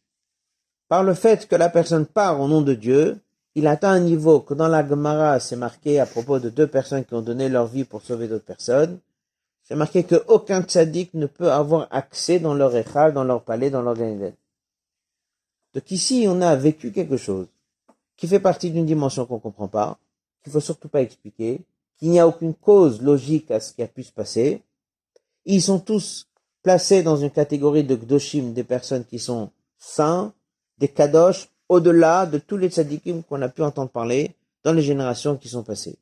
[0.88, 3.20] Par le fait que la personne part au nom de Dieu,
[3.54, 7.04] il atteint un niveau que dans la Gemara, c'est marqué à propos de deux personnes
[7.04, 9.00] qui ont donné leur vie pour sauver d'autres personnes.
[9.64, 13.82] C'est marqué qu'aucun tzaddik ne peut avoir accès dans leur échal, dans leur palais, dans
[13.82, 14.30] leur Donc
[15.90, 17.48] ici, on a vécu quelque chose
[18.16, 19.98] qui fait partie d'une dimension qu'on ne comprend pas,
[20.42, 21.60] qu'il faut surtout pas expliquer,
[21.98, 24.62] qu'il n'y a aucune cause logique à ce qui a pu se passer.
[25.44, 26.28] Ils sont tous
[26.62, 30.32] placés dans une catégorie de Gdoshim, des personnes qui sont saints,
[30.78, 35.36] des Kadosh, au-delà de tous les tzadikim qu'on a pu entendre parler dans les générations
[35.36, 35.96] qui sont passées.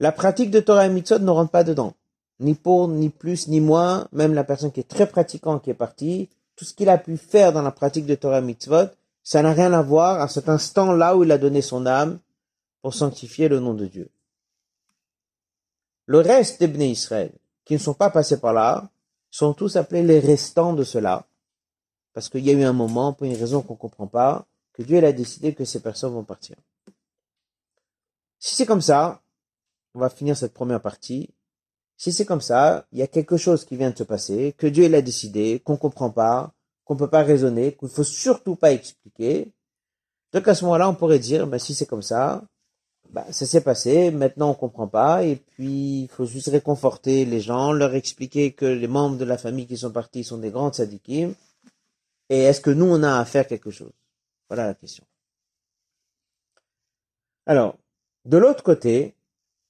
[0.00, 1.94] La pratique de Torah et Mitzvot ne rentre pas dedans.
[2.40, 4.08] Ni pour, ni plus, ni moins.
[4.12, 7.16] Même la personne qui est très pratiquante, qui est partie, tout ce qu'il a pu
[7.16, 8.88] faire dans la pratique de Torah et Mitzvot,
[9.22, 12.18] ça n'a rien à voir à cet instant là où il a donné son âme,
[12.82, 14.10] pour sanctifier le nom de Dieu.
[16.06, 17.32] Le reste des Bnei Israël,
[17.64, 18.90] qui ne sont pas passés par là,
[19.30, 21.26] sont tous appelés les restants de cela.
[22.12, 24.82] Parce qu'il y a eu un moment, pour une raison qu'on ne comprend pas, que
[24.82, 26.56] Dieu a décidé que ces personnes vont partir.
[28.38, 29.22] Si c'est comme ça,
[29.94, 31.30] on va finir cette première partie.
[31.96, 34.66] Si c'est comme ça, il y a quelque chose qui vient de se passer, que
[34.66, 36.52] Dieu l'a décidé, qu'on comprend pas,
[36.84, 39.52] qu'on peut pas raisonner, qu'il faut surtout pas expliquer.
[40.32, 42.42] Donc à ce moment-là, on pourrait dire, ben, si c'est comme ça,
[43.14, 47.40] ben, ça s'est passé, maintenant on comprend pas, et puis il faut juste réconforter les
[47.40, 50.74] gens, leur expliquer que les membres de la famille qui sont partis sont des grandes
[50.74, 51.32] sadikim,
[52.28, 53.92] et est-ce que nous on a à faire quelque chose?
[54.48, 55.04] Voilà la question.
[57.46, 57.76] Alors,
[58.24, 59.14] de l'autre côté,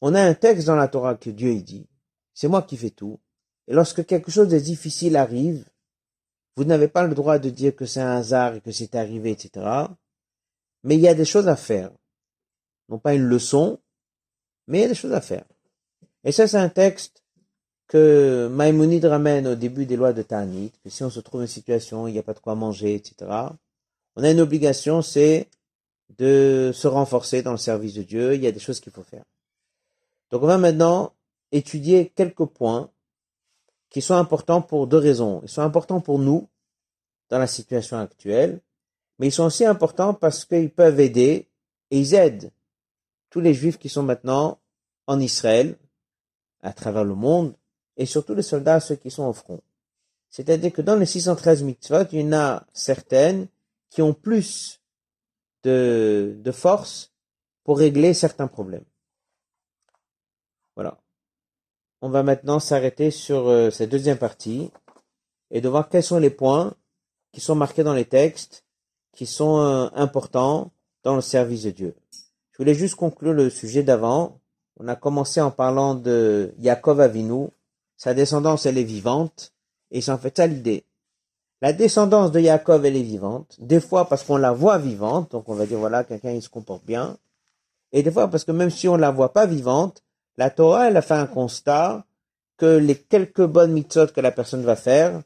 [0.00, 1.86] on a un texte dans la Torah que Dieu dit,
[2.32, 3.20] c'est moi qui fais tout.
[3.68, 5.66] Et lorsque quelque chose de difficile arrive,
[6.56, 9.32] vous n'avez pas le droit de dire que c'est un hasard et que c'est arrivé,
[9.32, 9.66] etc.
[10.82, 11.90] Mais il y a des choses à faire.
[12.88, 13.78] Non pas une leçon,
[14.66, 15.44] mais il y a des choses à faire.
[16.24, 17.22] Et ça, c'est un texte
[17.86, 21.46] que Maïmonide ramène au début des lois de Ta'anit, que si on se trouve dans
[21.46, 23.30] une situation, il n'y a pas de quoi manger, etc.
[24.16, 25.48] On a une obligation, c'est
[26.18, 28.34] de se renforcer dans le service de Dieu.
[28.34, 29.24] Il y a des choses qu'il faut faire.
[30.30, 31.12] Donc on va maintenant
[31.52, 32.90] étudier quelques points
[33.90, 35.40] qui sont importants pour deux raisons.
[35.44, 36.48] Ils sont importants pour nous
[37.30, 38.60] dans la situation actuelle,
[39.18, 41.48] mais ils sont aussi importants parce qu'ils peuvent aider
[41.90, 42.50] et ils aident
[43.34, 44.60] tous les juifs qui sont maintenant
[45.08, 45.76] en Israël,
[46.62, 47.56] à travers le monde,
[47.96, 49.60] et surtout les soldats, ceux qui sont au front.
[50.30, 53.48] C'est-à-dire que dans les 613 mitzvot, il y en a certaines
[53.90, 54.80] qui ont plus
[55.64, 57.12] de, force
[57.64, 58.84] pour régler certains problèmes.
[60.76, 60.96] Voilà.
[62.02, 64.70] On va maintenant s'arrêter sur euh, cette deuxième partie
[65.50, 66.72] et de voir quels sont les points
[67.32, 68.64] qui sont marqués dans les textes,
[69.10, 70.70] qui sont euh, importants
[71.02, 71.96] dans le service de Dieu.
[72.54, 74.38] Je voulais juste conclure le sujet d'avant.
[74.78, 77.48] On a commencé en parlant de Yaakov Avinu.
[77.96, 79.52] Sa descendance, elle est vivante.
[79.90, 80.84] Et c'est en fait ça l'idée.
[81.62, 83.56] La descendance de Yaakov, elle est vivante.
[83.58, 85.32] Des fois parce qu'on la voit vivante.
[85.32, 87.18] Donc on va dire, voilà, quelqu'un, il se comporte bien.
[87.90, 90.04] Et des fois parce que même si on la voit pas vivante,
[90.36, 92.06] la Torah, elle a fait un constat
[92.56, 95.22] que les quelques bonnes mitzvot que la personne va faire,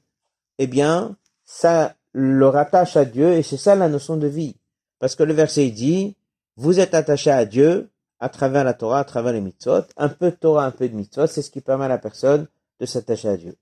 [0.57, 1.15] eh bien,
[1.45, 4.57] ça le rattache à Dieu et c'est ça la notion de vie.
[4.99, 6.17] Parce que le verset dit,
[6.59, 9.85] vous êtes attaché à Dieu à travers la Torah, à travers les mitzvot.
[9.97, 12.49] Un peu de Torah, un peu de mitzvot, c'est ce qui permet à la personne
[12.81, 13.57] de s'attacher à Dieu.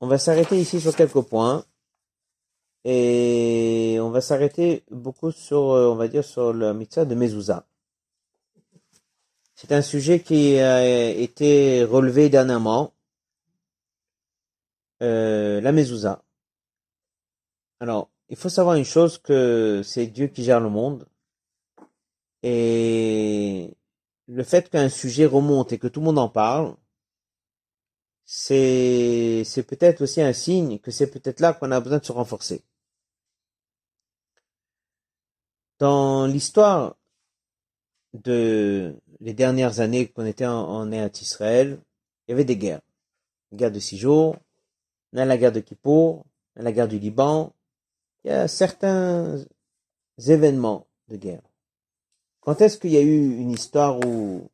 [0.00, 1.64] On va s'arrêter ici sur quelques points.
[2.84, 7.66] Et on va s'arrêter beaucoup sur, euh, on va dire, sur le mitzvah de Mezouza.
[9.54, 12.94] C'est un sujet qui a été relevé dernièrement.
[15.02, 16.22] Euh, la Mezouza.
[17.80, 21.06] Alors, il faut savoir une chose que c'est Dieu qui gère le monde.
[22.42, 23.74] Et
[24.26, 26.76] le fait qu'un sujet remonte et que tout le monde en parle,
[28.24, 32.62] c'est, peut-être aussi un signe que c'est peut-être là qu'on a besoin de se renforcer.
[35.78, 36.96] Dans l'histoire
[38.12, 41.80] de les dernières années qu'on était en, en Israël,
[42.26, 42.82] il y avait des guerres.
[43.52, 44.36] La guerre de six jours,
[45.12, 47.54] la guerre de Kippour, la guerre du Liban.
[48.28, 49.42] Il y a certains
[50.18, 51.40] événements de guerre.
[52.40, 54.50] Quand est-ce qu'il y a eu une histoire où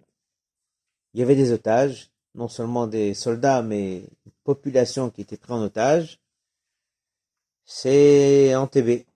[1.13, 5.57] il y avait des otages, non seulement des soldats, mais une population qui était prise
[5.57, 6.21] en otage?
[7.65, 9.07] C'est en TV.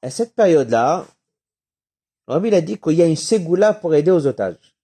[0.00, 1.06] À cette période-là,
[2.26, 4.74] Rabbi a dit qu'il y a une ségoula pour aider aux otages.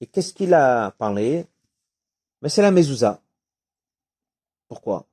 [0.00, 1.44] Et qu'est-ce qu'il a parlé?
[2.40, 3.20] Mais c'est la mezouza.
[4.68, 5.08] Pourquoi?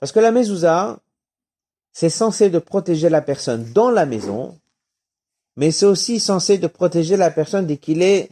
[0.00, 0.98] Parce que la mezouza,
[1.92, 4.58] c'est censé de protéger la personne dans la maison,
[5.56, 8.30] mais c'est aussi censé de protéger la personne dès qu'il est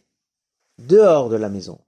[0.79, 1.79] dehors de la maison.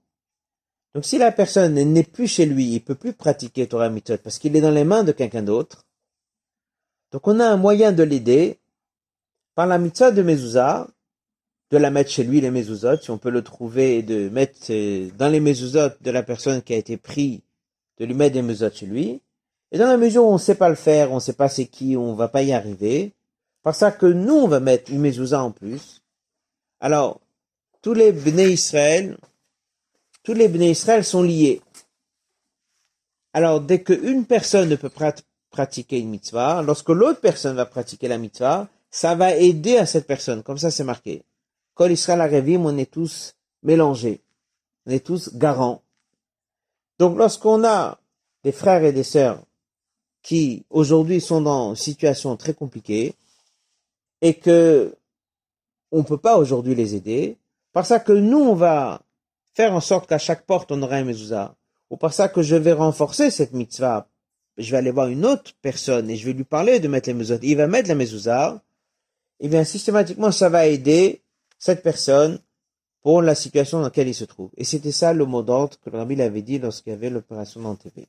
[0.93, 4.39] Donc si la personne n'est plus chez lui, il peut plus pratiquer Torah Mitzvot parce
[4.39, 5.85] qu'il est dans les mains de quelqu'un d'autre,
[7.11, 8.57] donc on a un moyen de l'aider
[9.55, 10.87] par la mitzvah de mezuzah,
[11.69, 14.59] de la mettre chez lui les mezuzot, si on peut le trouver, et de mettre
[14.69, 17.43] euh, dans les mezuzot de la personne qui a été pris,
[17.97, 19.21] de lui mettre des mezuzot chez lui.
[19.71, 21.49] Et dans la mesure où on ne sait pas le faire, on ne sait pas
[21.49, 23.13] c'est qui, on va pas y arriver,
[23.63, 26.01] par ça que nous on va mettre une mezuzah en plus.
[26.79, 27.21] Alors,
[27.81, 29.17] tous les Bnei Israël,
[30.23, 31.61] tous les Bnei Israël sont liés.
[33.33, 34.91] Alors, dès qu'une personne ne peut
[35.49, 40.05] pratiquer une mitzvah, lorsque l'autre personne va pratiquer la mitzvah, ça va aider à cette
[40.05, 40.43] personne.
[40.43, 41.23] Comme ça, c'est marqué.
[41.75, 44.21] Quand Israël arrive, on est tous mélangés.
[44.85, 45.81] On est tous garants.
[46.99, 47.99] Donc, lorsqu'on a
[48.43, 49.41] des frères et des sœurs
[50.21, 53.15] qui aujourd'hui sont dans une situation très compliquée
[54.21, 54.95] et que
[55.91, 57.37] on peut pas aujourd'hui les aider,
[57.73, 59.01] par ça que nous on va
[59.53, 61.55] faire en sorte qu'à chaque porte on aura un mezouza,
[61.89, 64.07] ou par ça que je vais renforcer cette mitzvah,
[64.57, 67.13] je vais aller voir une autre personne et je vais lui parler de mettre les
[67.13, 68.61] mezuzot, il va mettre la mezouza,
[69.39, 71.21] et bien systématiquement ça va aider
[71.57, 72.39] cette personne
[73.01, 74.51] pour la situation dans laquelle il se trouve.
[74.57, 77.61] Et c'était ça le mot d'ordre que le rabbi avait dit lorsqu'il y avait l'opération
[77.61, 78.07] d'Antépé.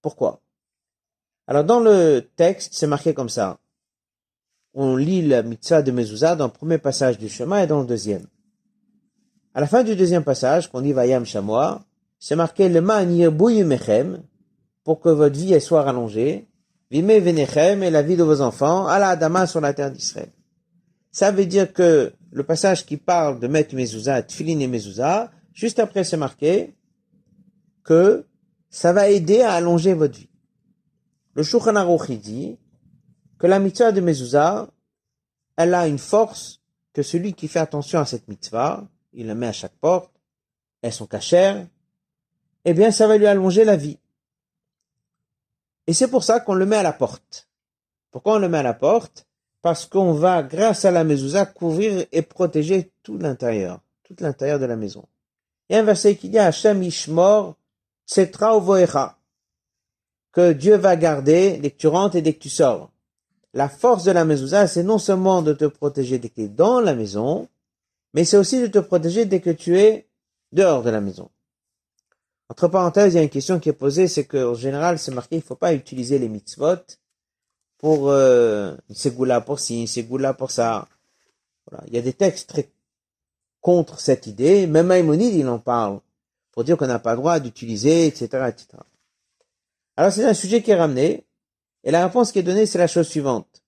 [0.00, 0.40] Pourquoi?
[1.48, 3.58] Alors dans le texte, c'est marqué comme ça.
[4.74, 7.86] On lit la mitzvah de Mezuzah dans le premier passage du chemin et dans le
[7.86, 8.26] deuxième.
[9.54, 11.80] À la fin du deuxième passage, qu'on dit Vayam Shamoa,
[12.18, 14.22] c'est marqué le Ma'anir Mechem,
[14.84, 16.46] pour que votre vie soit rallongée,
[16.90, 20.30] Vime Venechem et la vie de vos enfants, à la Adama sur la terre d'Israël.
[21.10, 24.80] Ça veut dire que le passage qui parle de mettre mezouza, tfilin et
[25.54, 26.74] juste après c'est marqué
[27.84, 28.26] que
[28.68, 30.27] ça va aider à allonger votre vie.
[31.38, 32.58] Le Shulchan Aruch dit
[33.38, 34.68] que la mitzvah de mezouza,
[35.56, 36.60] elle a une force
[36.92, 40.10] que celui qui fait attention à cette mitzvah, il la met à chaque porte,
[40.82, 41.64] elles sont cachères,
[42.64, 44.00] eh bien ça va lui allonger la vie.
[45.86, 47.48] Et c'est pour ça qu'on le met à la porte.
[48.10, 49.24] Pourquoi on le met à la porte?
[49.62, 54.66] Parce qu'on va, grâce à la mezouza, couvrir et protéger tout l'intérieur, tout l'intérieur de
[54.66, 55.06] la maison.
[55.70, 57.54] Il y a un verset qui dit Hachem Ishmor
[58.08, 59.17] Tsetra Voecha,
[60.38, 62.90] que Dieu va garder dès que tu rentres et dès que tu sors.
[63.54, 66.48] La force de la mezouza, c'est non seulement de te protéger dès que tu es
[66.48, 67.48] dans la maison,
[68.14, 70.06] mais c'est aussi de te protéger dès que tu es
[70.52, 71.28] dehors de la maison.
[72.48, 75.34] Entre parenthèses, il y a une question qui est posée, c'est qu'en général, c'est marqué,
[75.34, 76.84] il ne faut pas utiliser les mitzvot
[77.78, 80.86] pour euh, une pour ci, une pour ça.
[81.68, 81.84] Voilà.
[81.88, 82.70] Il y a des textes très
[83.60, 84.68] contre cette idée.
[84.68, 85.98] Même Maïmonide, il en parle
[86.52, 88.78] pour dire qu'on n'a pas le droit d'utiliser, etc., etc.
[89.98, 91.26] Alors c'est un sujet qui est ramené,
[91.82, 93.64] et la réponse qui est donnée, c'est la chose suivante.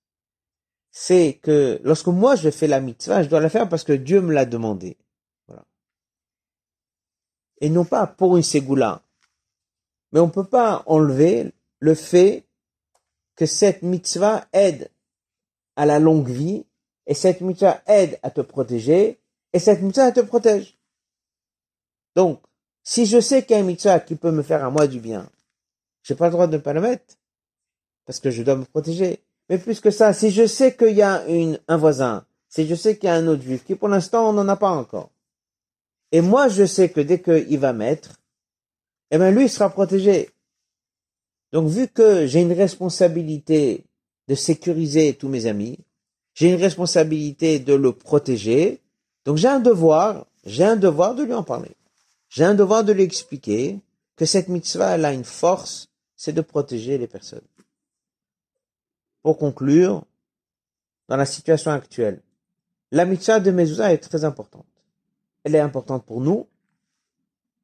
[0.93, 4.21] C'est que lorsque moi je fais la mitzvah, je dois la faire parce que Dieu
[4.21, 4.97] me l'a demandé.
[5.49, 5.65] Voilà.
[7.61, 9.03] Et non pas pour une ségoula.
[10.13, 12.47] Mais on ne peut pas enlever le fait
[13.35, 14.89] que cette mitzvah aide
[15.75, 16.65] à la longue vie,
[17.09, 19.19] et cette mitzvah aide à te protéger,
[19.53, 20.79] et cette mitzvah te protège.
[22.15, 22.41] Donc,
[22.85, 25.01] si je sais qu'il y a une mitzvah qui peut me faire à moi du
[25.01, 25.29] bien,
[26.11, 27.15] j'ai pas le droit de ne pas le mettre,
[28.05, 29.21] parce que je dois me protéger.
[29.49, 32.75] Mais plus que ça, si je sais qu'il y a une, un voisin, si je
[32.75, 35.11] sais qu'il y a un autre juif, qui pour l'instant on n'en a pas encore,
[36.11, 38.21] et moi je sais que dès qu'il va mettre,
[39.13, 40.31] eh bien lui sera protégé.
[41.53, 43.85] Donc vu que j'ai une responsabilité
[44.27, 45.79] de sécuriser tous mes amis,
[46.35, 48.81] j'ai une responsabilité de le protéger,
[49.25, 51.77] donc j'ai un devoir, j'ai un devoir de lui en parler.
[52.31, 53.79] J'ai un devoir de lui expliquer
[54.17, 55.90] que cette mitzvah, elle a une force,
[56.21, 57.49] c'est de protéger les personnes.
[59.23, 60.05] Pour conclure,
[61.09, 62.21] dans la situation actuelle,
[62.91, 64.67] la mitzvah de Mezouza est très importante.
[65.45, 66.47] Elle est importante pour nous,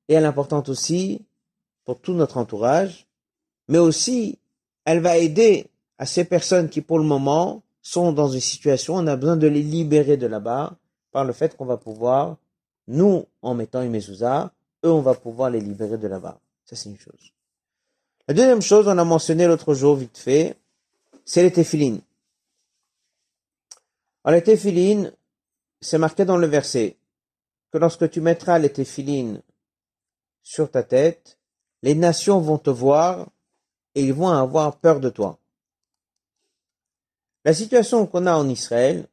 [0.08, 1.26] et elle est importante aussi
[1.84, 3.06] pour tout notre entourage,
[3.68, 4.38] mais aussi
[4.86, 5.66] elle va aider
[5.98, 9.48] à ces personnes qui pour le moment sont dans une situation, on a besoin de
[9.48, 10.78] les libérer de là-bas
[11.12, 12.38] par le fait qu'on va pouvoir,
[12.88, 14.50] nous, en mettant une mezouza,
[14.82, 16.40] eux, on va pouvoir les libérer de là-bas.
[16.64, 17.35] Ça, c'est une chose.
[18.28, 20.56] La deuxième chose, on a mentionné l'autre jour, vite fait,
[21.24, 22.00] c'est les téphilines.
[24.24, 25.12] Alors, les téphilines,
[25.80, 26.96] c'est marqué dans le verset
[27.72, 29.42] que lorsque tu mettras les téphilines
[30.42, 31.38] sur ta tête,
[31.82, 33.28] les nations vont te voir
[33.94, 35.38] et ils vont avoir peur de toi.
[37.44, 39.06] La situation qu'on a en Israël,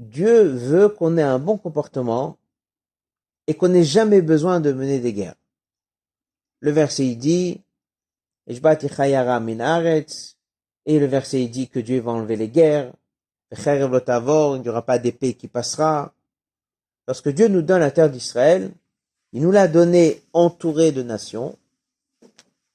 [0.00, 2.36] Dieu veut qu'on ait un bon comportement
[3.46, 5.39] et qu'on n'ait jamais besoin de mener des guerres.
[6.60, 7.60] Le verset dit,
[8.46, 8.54] et
[10.98, 12.92] le verset dit que Dieu va enlever les guerres,
[13.50, 16.12] il n'y aura pas d'épée qui passera.
[17.06, 18.70] Lorsque Dieu nous donne la terre d'Israël,
[19.32, 21.56] il nous l'a donné entouré de nations,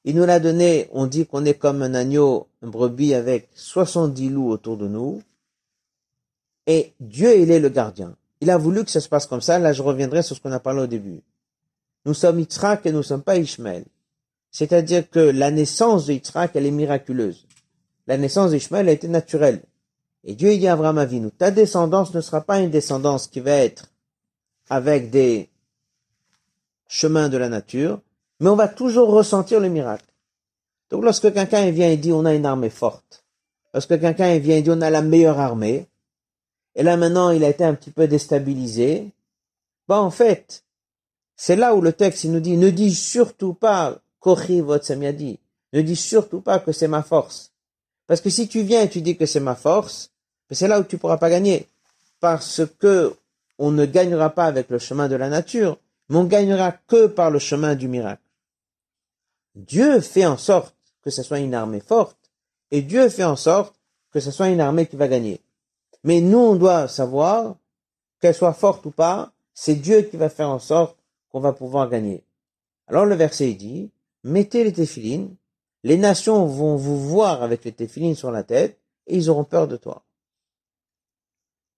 [0.03, 4.29] il nous l'a donné, on dit qu'on est comme un agneau, un brebis avec 70
[4.29, 5.21] loups autour de nous.
[6.67, 8.15] Et Dieu, il est le gardien.
[8.39, 9.57] Il a voulu que ça se passe comme ça.
[9.57, 11.21] Là, je reviendrai sur ce qu'on a parlé au début.
[12.05, 13.85] Nous sommes Yitzhak et nous ne sommes pas Ishmael.
[14.51, 17.45] C'est-à-dire que la naissance de Yitzhak, elle est miraculeuse.
[18.07, 19.61] La naissance d'Ishmael a été naturelle.
[20.23, 23.51] Et Dieu dit à Abraham Avinu, ta descendance ne sera pas une descendance qui va
[23.51, 23.85] être
[24.69, 25.49] avec des
[26.87, 27.99] chemins de la nature,
[28.39, 30.05] mais on va toujours ressentir le miracle.
[30.89, 33.23] Donc lorsque quelqu'un vient et dit on a une armée forte,
[33.73, 35.87] lorsque quelqu'un vient et dit on a la meilleure armée,
[36.75, 39.11] et là maintenant il a été un petit peu déstabilisé,
[39.87, 40.63] ben en fait,
[41.35, 44.63] c'est là où le texte il nous dit ne dis surtout pas Kochi
[45.13, 45.39] dit.
[45.73, 47.51] Ne dis surtout pas que c'est ma force.
[48.07, 50.11] Parce que si tu viens et tu dis que c'est ma force,
[50.49, 51.67] ben c'est là où tu pourras pas gagner.
[52.19, 53.15] Parce que
[53.57, 55.77] on ne gagnera pas avec le chemin de la nature,
[56.09, 58.21] mais on gagnera que par le chemin du miracle.
[59.55, 62.17] Dieu fait en sorte que ce soit une armée forte,
[62.71, 63.75] et Dieu fait en sorte
[64.11, 65.39] que ce soit une armée qui va gagner.
[66.03, 67.55] Mais nous, on doit savoir
[68.19, 70.97] qu'elle soit forte ou pas, c'est Dieu qui va faire en sorte
[71.35, 72.23] qu'on va pouvoir gagner.
[72.87, 73.91] Alors le verset dit,
[74.23, 75.35] mettez les téphilines,
[75.83, 79.67] les nations vont vous voir avec les téphilines sur la tête, et ils auront peur
[79.67, 80.05] de toi.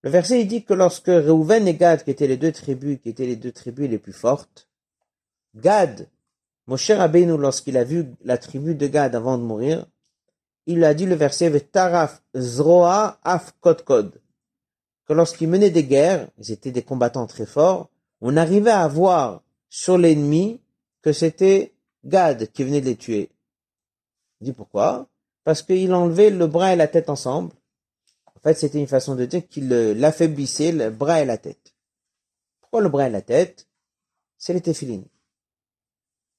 [0.04, 3.26] Le verset dit que lorsque Reuven et Gad, qui étaient les deux tribus, qui étaient
[3.26, 4.70] les deux tribus les plus fortes,
[5.56, 6.08] Gad,
[6.68, 9.88] Moshe Rabbeinu, lorsqu'il a vu la tribu de Gad avant de mourir,
[10.68, 11.52] il a dit le verset
[12.36, 13.20] Zroa
[13.60, 14.22] Kod
[15.08, 17.90] que lorsqu'ils menaient des guerres, ils étaient des combattants très forts,
[18.22, 19.42] on arrivait à voir
[19.78, 20.60] sur l'ennemi
[21.04, 21.72] que c'était
[22.04, 23.30] Gad qui venait de les tuer.
[24.42, 25.08] Il dit pourquoi?
[25.44, 27.54] Parce qu'il enlevait le bras et la tête ensemble.
[28.26, 31.76] En fait, c'était une façon de dire qu'il l'affaiblissait, le bras et la tête.
[32.60, 33.68] Pourquoi le bras et la tête?
[34.40, 35.06] C'est les téphilines.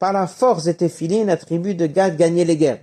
[0.00, 2.82] Par la force des téphilines, la tribu de Gad gagnait les guerres.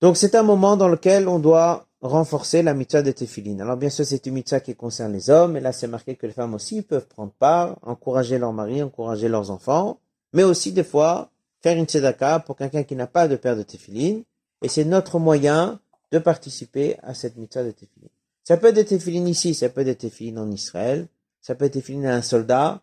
[0.00, 3.60] Donc c'est un moment dans lequel on doit renforcer la mitzvah de téphilines.
[3.60, 6.26] Alors bien sûr, c'est une mitzvah qui concerne les hommes, et là c'est marqué que
[6.26, 9.98] les femmes aussi peuvent prendre part, encourager leur mari, encourager leurs enfants,
[10.32, 11.30] mais aussi des fois
[11.60, 14.22] faire une tzedaka pour quelqu'un qui n'a pas de père de téphilines,
[14.62, 15.80] et c'est notre moyen
[16.12, 18.10] de participer à cette mitzvah de téphilines.
[18.44, 21.06] Ça peut être des ici, ça peut être des en Israël,
[21.40, 22.80] ça peut être téphilines à un soldat.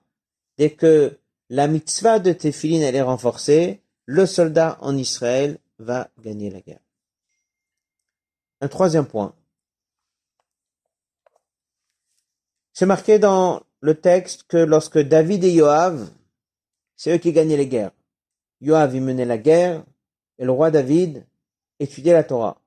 [0.58, 1.18] Dès que
[1.50, 6.85] la mitzvah de téphilines elle est renforcée, le soldat en Israël va gagner la guerre.
[8.62, 9.36] Un troisième point.
[12.74, 16.08] C'est marqué dans le texte que lorsque David et Joab,
[16.96, 17.92] c'est eux qui gagnaient les guerres.
[18.62, 19.84] Joab y menait la guerre
[20.38, 21.26] et le roi David
[21.80, 22.62] étudiait la Torah.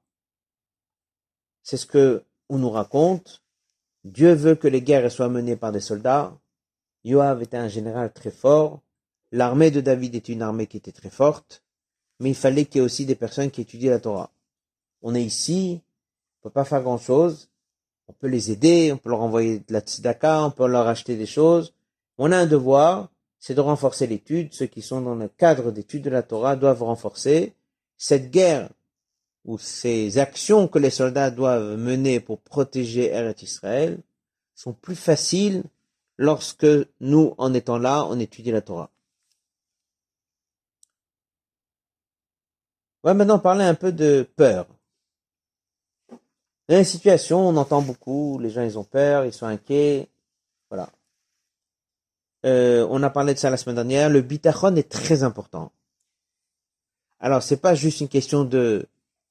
[1.63, 3.43] C'est ce que on nous raconte.
[4.05, 6.39] Dieu veut que les guerres soient menées par des soldats.
[7.05, 8.81] Joab était un général très fort.
[9.33, 11.65] L'armée de David est une armée qui était très forte.
[12.21, 14.33] Mais il fallait qu'il y ait aussi des personnes qui étudient la Torah
[15.03, 15.81] on est ici,
[16.41, 17.49] on peut pas faire grand chose.
[18.09, 21.17] On peut les aider, on peut leur envoyer de la tzedaka, on peut leur acheter
[21.17, 21.75] des choses.
[22.17, 24.55] On a un devoir, c'est de renforcer l'étude.
[24.55, 27.55] Ceux qui sont dans le cadre d'études de la Torah doivent renforcer
[27.99, 28.71] cette guerre
[29.45, 33.99] ou ces actions que les soldats doivent mener pour protéger Eretz Israël
[34.55, 35.63] sont plus faciles
[36.17, 36.67] lorsque
[37.01, 38.91] nous, en étant là, on étudie la Torah.
[43.03, 44.67] On va maintenant parler un peu de peur.
[46.69, 50.09] Dans les situations, on entend beaucoup, les gens ils ont peur, ils sont inquiets,
[50.69, 50.91] voilà.
[52.45, 54.11] Euh, on a parlé de ça la semaine dernière.
[54.11, 55.73] Le bitachon est très important.
[57.21, 58.87] Alors c'est pas juste une question de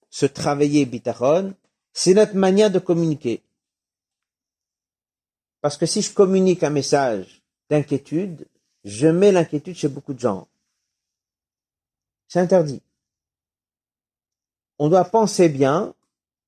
[0.10, 1.54] se travailler bitachon,
[1.94, 3.44] c'est notre manière de communiquer.
[5.62, 8.48] Parce que si je communique un message d'inquiétude,
[8.84, 10.48] je mets l'inquiétude chez beaucoup de gens.
[12.28, 12.82] C'est interdit.
[14.80, 15.94] On doit penser bien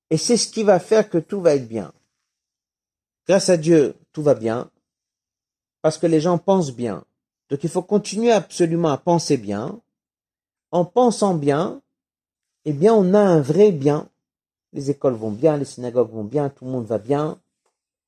[0.10, 1.93] et c'est ce qui va faire que tout va être bien.
[3.28, 4.72] Grâce à Dieu, tout va bien,
[5.82, 7.03] parce que les gens pensent bien.
[7.49, 9.80] Donc il faut continuer absolument à penser bien.
[10.72, 11.82] En pensant bien,
[12.66, 14.07] eh bien on a un vrai bien.
[14.74, 17.39] Les écoles vont bien, les synagogues vont bien, tout le monde va bien.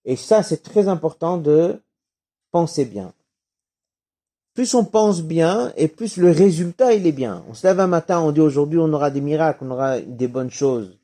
[0.05, 1.81] Et ça, c'est très important de
[2.51, 3.13] penser bien.
[4.53, 7.43] Plus on pense bien, et plus le résultat, il est bien.
[7.47, 10.27] On se lève un matin, on dit aujourd'hui on aura des miracles, on aura des
[10.27, 10.97] bonnes choses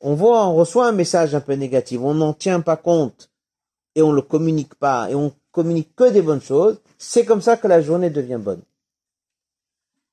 [0.00, 3.30] on voit, on reçoit un message un peu négatif, on n'en tient pas compte
[3.94, 7.56] et on le communique pas et on communique que des bonnes choses, c'est comme ça
[7.56, 8.62] que la journée devient bonne.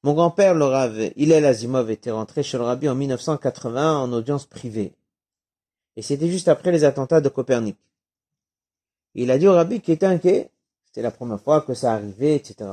[0.03, 4.45] Mon grand-père, le Rav Hillel Azimov, était rentré chez le Rabbi en 1980 en audience
[4.45, 4.93] privée.
[5.95, 7.77] Et c'était juste après les attentats de Copernic.
[9.15, 10.51] Il a dit au Rabbi qu'il était inquiet.
[10.85, 12.69] C'était la première fois que ça arrivait, etc.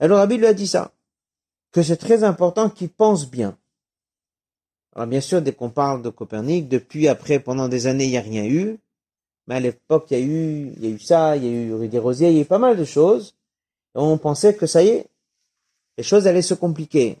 [0.00, 0.92] Et le Rabbi lui a dit ça.
[1.70, 3.56] Que c'est très important qu'il pense bien.
[5.00, 8.18] Alors bien sûr, dès qu'on parle de Copernic, depuis après, pendant des années, il n'y
[8.18, 8.76] a rien eu.
[9.46, 11.72] Mais à l'époque, il y a eu, y a eu ça, il y a eu
[11.72, 13.34] Rudy Rosier, il y a eu pas mal de choses.
[13.94, 15.06] On pensait que ça y est,
[15.96, 17.16] les choses allaient se compliquer.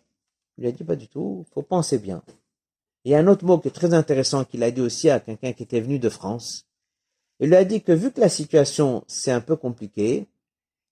[0.58, 2.22] Il a dit pas du tout, faut penser bien.
[3.06, 5.18] Il y a un autre mot qui est très intéressant qu'il a dit aussi à
[5.18, 6.66] quelqu'un qui était venu de France.
[7.38, 10.26] Il lui a dit que vu que la situation c'est un peu compliquée,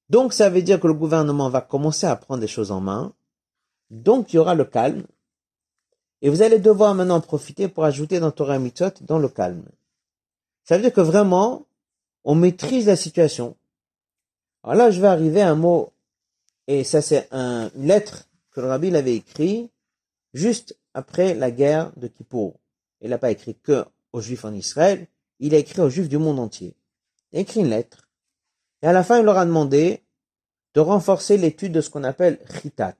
[0.08, 3.12] donc ça veut dire que le gouvernement va commencer à prendre des choses en main,
[3.90, 5.04] donc il y aura le calme,
[6.22, 9.64] et vous allez devoir maintenant profiter pour ajouter dans Torah Mitzot dans le calme.
[10.64, 11.66] Ça veut dire que vraiment,
[12.24, 13.56] on maîtrise la situation.
[14.62, 15.92] Alors là, je vais arriver à un mot,
[16.66, 19.70] et ça c'est une lettre que le rabbi l'avait écrit
[20.34, 22.58] juste après la guerre de Kippour.
[23.00, 25.06] Il n'a pas écrit que aux juifs en Israël,
[25.38, 26.74] il a écrit aux juifs du monde entier.
[27.32, 28.08] Il a écrit une lettre.
[28.82, 30.02] Et à la fin, il leur a demandé
[30.74, 32.96] de renforcer l'étude de ce qu'on appelle chitat.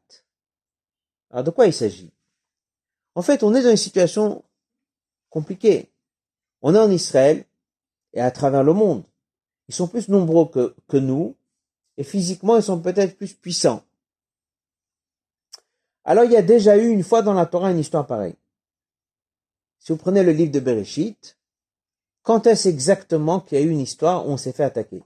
[1.31, 2.11] Alors de quoi il s'agit?
[3.19, 4.45] En fait, on est dans une situation
[5.29, 5.91] compliquée.
[6.63, 7.45] On est en Israël
[8.13, 9.03] et à travers le monde.
[9.67, 10.49] Ils sont plus nombreux
[10.87, 11.35] que, nous
[11.97, 13.83] et physiquement ils sont peut-être plus puissants.
[16.05, 18.37] Alors il y a déjà eu une fois dans la Torah une histoire pareille.
[19.81, 21.37] Si vous prenez le livre de Bereshit,
[22.23, 25.03] quand est-ce exactement qu'il y a eu une histoire où on s'est fait attaquer?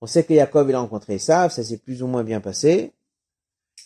[0.00, 2.92] On sait que Jacob il a rencontré Esav, ça s'est plus ou moins bien passé.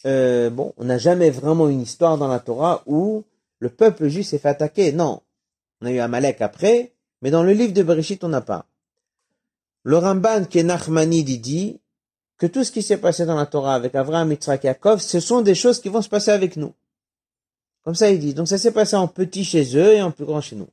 [0.07, 3.25] Euh, bon, on n'a jamais vraiment une histoire dans la Torah où
[3.59, 4.93] le peuple juif s'est fait attaquer.
[4.93, 5.23] Non,
[5.81, 6.93] on a eu Amalek après,
[7.23, 8.67] mais dans le livre de Bereshit, on n'a pas.
[9.83, 11.81] Le Ramban qui est dit
[12.39, 15.43] que tout ce qui s'est passé dans la Torah avec Avraham, Yitzhak Yaakov, ce sont
[15.43, 16.73] des choses qui vont se passer avec nous.
[17.85, 18.35] Comme ça, il dit.
[18.35, 20.69] Donc ça s'est passé en petit chez eux et en plus grand chez nous.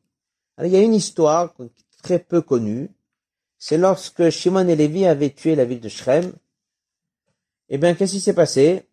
[0.57, 1.53] Alors, il y a une histoire
[2.03, 2.89] très peu connue.
[3.57, 6.31] C'est lorsque Shimon et Lévi avaient tué la ville de Shrem.
[7.69, 8.83] Eh bien, qu'est-ce qui s'est passé?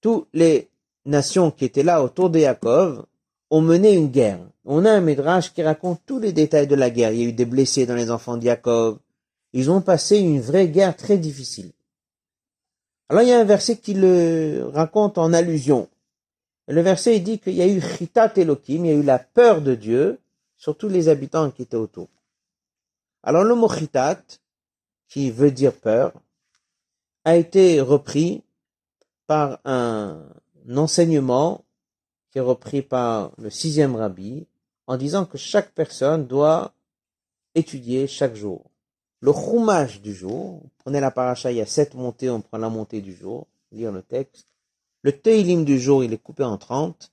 [0.00, 0.68] Toutes les
[1.04, 3.04] nations qui étaient là autour de Yaakov
[3.50, 4.40] ont mené une guerre.
[4.64, 7.12] On a un médrage qui raconte tous les détails de la guerre.
[7.12, 8.98] Il y a eu des blessés dans les enfants de Yaakov.
[9.52, 11.72] Ils ont passé une vraie guerre très difficile.
[13.08, 15.88] Alors il y a un verset qui le raconte en allusion.
[16.68, 19.60] Le verset dit qu'il y a eu chitat Elohim, il y a eu la peur
[19.60, 20.20] de Dieu
[20.56, 22.08] sur tous les habitants qui étaient autour.
[23.24, 24.22] Alors le mot chitat,
[25.08, 26.12] qui veut dire peur,
[27.24, 28.44] a été repris
[29.30, 30.26] par un
[30.76, 31.64] enseignement
[32.32, 34.48] qui est repris par le sixième rabbi
[34.88, 36.72] en disant que chaque personne doit
[37.54, 38.64] étudier chaque jour.
[39.20, 42.70] Le roumage du jour, prenez la paracha, il y a sept montées, on prend la
[42.70, 44.48] montée du jour, lire le texte.
[45.02, 47.12] Le Teilim du jour, il est coupé en trente.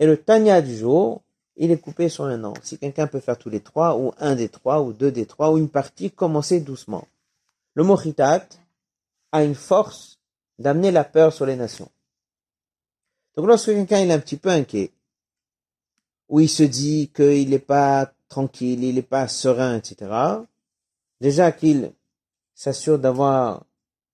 [0.00, 1.22] Et le Tanya du jour,
[1.54, 2.54] il est coupé sur un an.
[2.64, 5.52] Si quelqu'un peut faire tous les trois, ou un des trois, ou deux des trois,
[5.52, 7.06] ou une partie, commencez doucement.
[7.74, 8.48] Le Mochitat
[9.30, 10.19] a une force
[10.60, 11.90] d'amener la peur sur les nations.
[13.34, 14.92] Donc lorsque quelqu'un est un petit peu inquiet,
[16.28, 20.12] ou il se dit qu'il n'est pas tranquille, il n'est pas serein, etc.,
[21.20, 21.92] déjà qu'il
[22.54, 23.64] s'assure d'avoir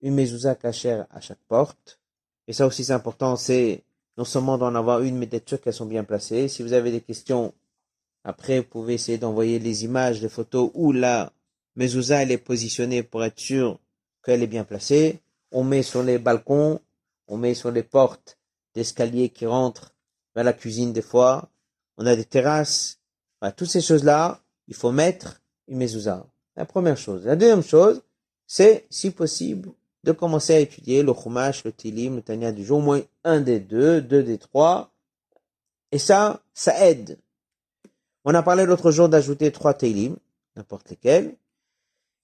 [0.01, 1.99] une mezouza cachère à chaque porte,
[2.47, 3.83] et ça aussi c'est important, c'est
[4.17, 6.49] non seulement d'en avoir une, mais d'être sûr qu'elles sont bien placées.
[6.49, 7.53] Si vous avez des questions,
[8.25, 11.33] après vous pouvez essayer d'envoyer les images, les photos où la
[11.75, 13.79] mezouza est positionnée pour être sûr
[14.25, 15.21] qu'elle est bien placée.
[15.59, 16.81] On met sur les balcons,
[17.29, 18.37] on met sur les portes
[18.75, 19.95] d'escalier qui rentrent
[20.35, 21.49] vers la cuisine des fois.
[21.97, 22.99] On a des terrasses.
[23.57, 26.27] toutes ces choses-là, il faut mettre une mezouza.
[26.57, 27.25] La première chose.
[27.25, 28.03] La deuxième chose,
[28.47, 29.71] c'est, si possible,
[30.05, 33.41] de commencer à étudier le Chumash, le Tilim, le Tanya du jour, au moins un
[33.41, 34.91] des deux, deux des trois.
[35.91, 37.19] Et ça, ça aide.
[38.27, 40.17] On a parlé l'autre jour d'ajouter trois Tilim,
[40.55, 41.35] n'importe lesquels.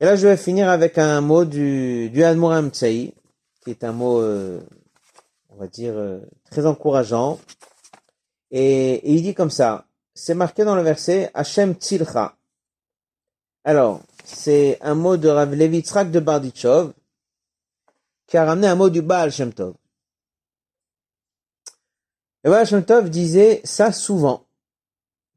[0.01, 2.23] Et là, je vais finir avec un mot du, du
[2.73, 3.15] Tsaï,
[3.63, 4.61] qui est un mot, euh,
[5.51, 7.39] on va dire, euh, très encourageant.
[8.51, 12.37] Et, il dit comme ça, c'est marqué dans le verset Hashem Tzilcha.
[13.65, 16.93] Alors, c'est un mot de Rav Levitzrak de Bardichov,
[18.27, 19.75] qui a ramené un mot du Baal Shem Tov.
[22.45, 24.45] Le Baal Shem Tov disait ça souvent.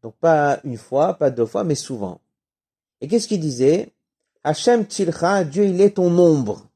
[0.01, 2.19] Donc pas une fois, pas deux fois, mais souvent.
[3.01, 3.93] Et qu'est-ce qu'il disait?
[4.43, 6.67] Hashem Tzilcha, Dieu il est ton ombre.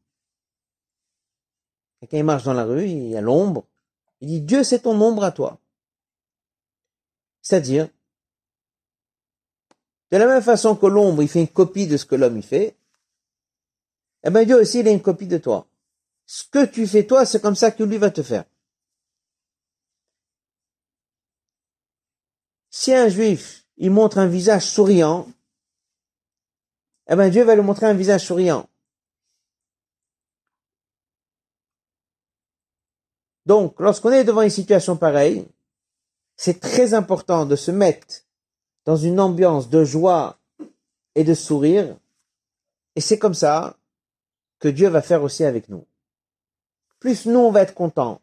[1.99, 3.65] Quelqu'un marche dans la rue, il y a l'ombre.
[4.21, 5.59] Il dit Dieu c'est ton ombre à toi.
[7.41, 7.89] C'est-à-dire,
[10.11, 12.43] de la même façon que l'ombre, il fait une copie de ce que l'homme y
[12.43, 12.75] fait,
[14.23, 15.67] eh bien Dieu aussi, il est une copie de toi.
[16.25, 18.45] Ce que tu fais toi, c'est comme ça que lui va te faire.
[22.69, 25.27] Si un juif, il montre un visage souriant,
[27.09, 28.68] eh bien Dieu va lui montrer un visage souriant.
[33.49, 35.43] Donc, lorsqu'on est devant une situation pareille,
[36.35, 38.17] c'est très important de se mettre
[38.85, 40.37] dans une ambiance de joie
[41.15, 41.97] et de sourire,
[42.95, 43.75] et c'est comme ça
[44.59, 45.83] que Dieu va faire aussi avec nous.
[46.99, 48.21] Plus nous on va être contents,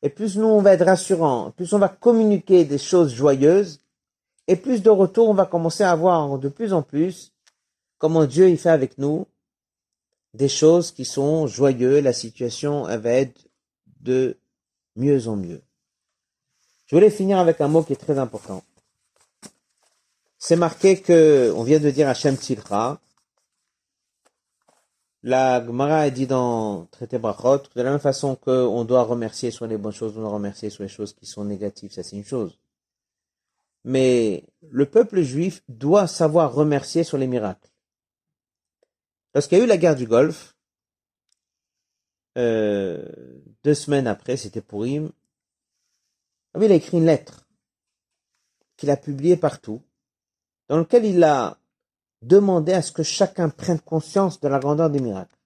[0.00, 3.80] et plus nous on va être rassurants, plus on va communiquer des choses joyeuses,
[4.46, 7.32] et plus de retour on va commencer à voir de plus en plus
[7.98, 9.26] comment Dieu y fait avec nous
[10.34, 13.48] des choses qui sont joyeuses, la situation va être
[14.02, 14.36] de
[14.96, 15.62] mieux en mieux.
[16.86, 18.62] Je voulais finir avec un mot qui est très important.
[20.38, 23.00] C'est marqué que, on vient de dire Hachem Tzilcha,
[25.22, 29.66] La Gemara a dit dans Traité Brachot, de la même façon qu'on doit remercier sur
[29.68, 32.24] les bonnes choses, on doit remercier sur les choses qui sont négatives, ça c'est une
[32.24, 32.58] chose.
[33.84, 37.70] Mais le peuple juif doit savoir remercier sur les miracles.
[39.34, 40.56] Lorsqu'il y a eu la guerre du Golfe,
[42.36, 43.04] euh,
[43.64, 45.10] deux semaines après, c'était pour Im,
[46.60, 47.46] il a écrit une lettre
[48.76, 49.80] qu'il a publiée partout,
[50.68, 51.58] dans laquelle il a
[52.20, 55.36] demandé à ce que chacun prenne conscience de la grandeur des miracles.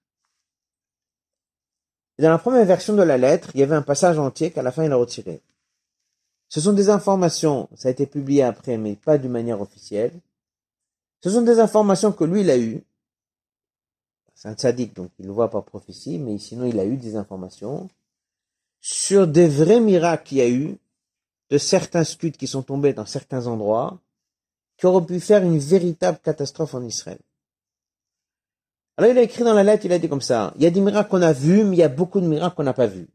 [2.17, 4.63] Et dans la première version de la lettre, il y avait un passage entier qu'à
[4.63, 5.41] la fin il a retiré.
[6.49, 10.13] Ce sont des informations, ça a été publié après, mais pas d'une manière officielle.
[11.21, 12.83] Ce sont des informations que lui, il a eues.
[14.33, 17.15] C'est un tzaddik, donc il le voit par prophétie, mais sinon il a eu des
[17.15, 17.89] informations
[18.79, 20.77] sur des vrais miracles qu'il y a eu,
[21.49, 23.99] de certains scuds qui sont tombés dans certains endroits,
[24.77, 27.19] qui auraient pu faire une véritable catastrophe en Israël.
[28.97, 30.71] Alors il a écrit dans la lettre, il a dit comme ça, il y a
[30.71, 32.87] des miracles qu'on a vus, mais il y a beaucoup de miracles qu'on n'a pas
[32.87, 33.07] vus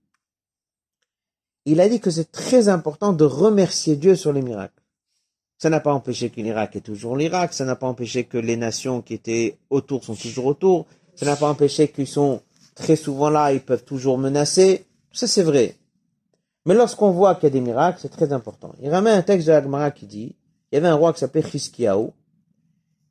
[1.65, 4.83] il a dit que c'est très important de remercier Dieu sur les miracles.
[5.59, 8.57] Ça n'a pas empêché que l'Irak est toujours l'Irak, ça n'a pas empêché que les
[8.57, 12.43] nations qui étaient autour sont toujours autour, ça n'a pas empêché qu'ils sont
[12.75, 14.87] très souvent là, ils peuvent toujours menacer.
[15.13, 15.77] Ça c'est vrai.
[16.65, 18.75] Mais lorsqu'on voit qu'il y a des miracles, c'est très important.
[18.81, 20.37] Il ramène un texte de l'Agmara qui dit,
[20.71, 22.13] il y avait un roi qui s'appelait Chiskiaou,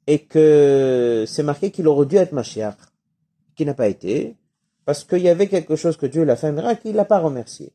[0.07, 2.77] et que c'est marqué qu'il aurait dû être Mashiach,
[3.55, 4.35] qui n'a pas été,
[4.85, 7.19] parce qu'il y avait quelque chose que Dieu l'a fait un miracle, il l'a pas
[7.19, 7.73] remercié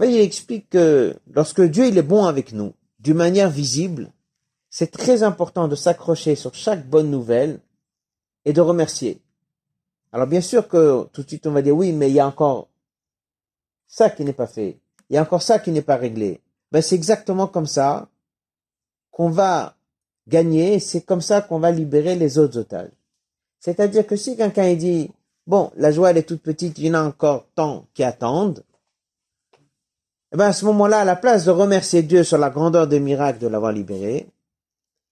[0.00, 4.12] il explique que lorsque Dieu est bon avec nous, d'une manière visible,
[4.70, 7.60] c'est très important de s'accrocher sur chaque bonne nouvelle
[8.44, 9.20] et de remercier.
[10.12, 12.26] Alors bien sûr que tout de suite on va dire oui, mais il y a
[12.26, 12.68] encore
[13.92, 14.78] ça qui n'est pas fait.
[15.10, 16.40] Il y a encore ça qui n'est pas réglé.
[16.72, 18.08] Ben c'est exactement comme ça
[19.10, 19.76] qu'on va
[20.26, 22.90] gagner, c'est comme ça qu'on va libérer les autres otages.
[23.60, 25.10] C'est-à-dire que si quelqu'un dit
[25.46, 28.64] bon, la joie elle est toute petite, il y en a encore tant qui attendent,
[30.32, 33.00] eh bien, à ce moment-là, à la place de remercier Dieu sur la grandeur des
[33.00, 34.26] miracles de l'avoir libéré,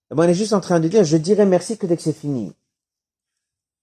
[0.09, 2.01] eh ben, on est juste en train de dire, je dirai merci que dès que
[2.01, 2.55] c'est fini.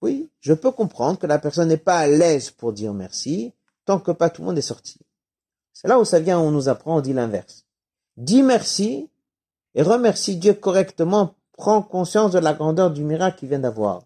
[0.02, 3.52] Oui, je peux comprendre que la personne n'est pas à l'aise pour dire merci,
[3.88, 4.98] tant que pas tout le monde est sorti.
[5.72, 7.64] C'est là où ça vient, on nous apprend, on dit l'inverse.
[8.18, 9.08] Dis merci
[9.74, 14.02] et remercie Dieu correctement, prends conscience de la grandeur du miracle qu'il vient d'avoir.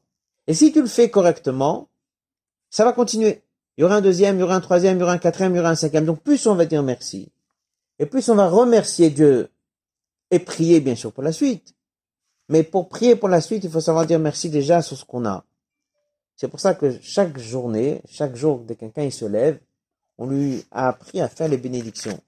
[0.46, 1.88] Et si tu le fais correctement,
[2.70, 3.42] ça va continuer.
[3.76, 5.52] Il y aura un deuxième, il y aura un troisième, il y aura un quatrième,
[5.52, 6.04] il y aura un cinquième.
[6.04, 7.32] Donc plus on va dire merci,
[7.98, 9.50] et plus on va remercier Dieu
[10.30, 11.74] et prier bien sûr pour la suite.
[12.48, 15.26] Mais pour prier pour la suite, il faut savoir dire merci déjà sur ce qu'on
[15.26, 15.44] a.
[16.36, 19.58] C'est pour ça que chaque journée, chaque jour que quelqu'un il se lève,
[20.22, 22.18] on lui a appris à faire les bénédictions.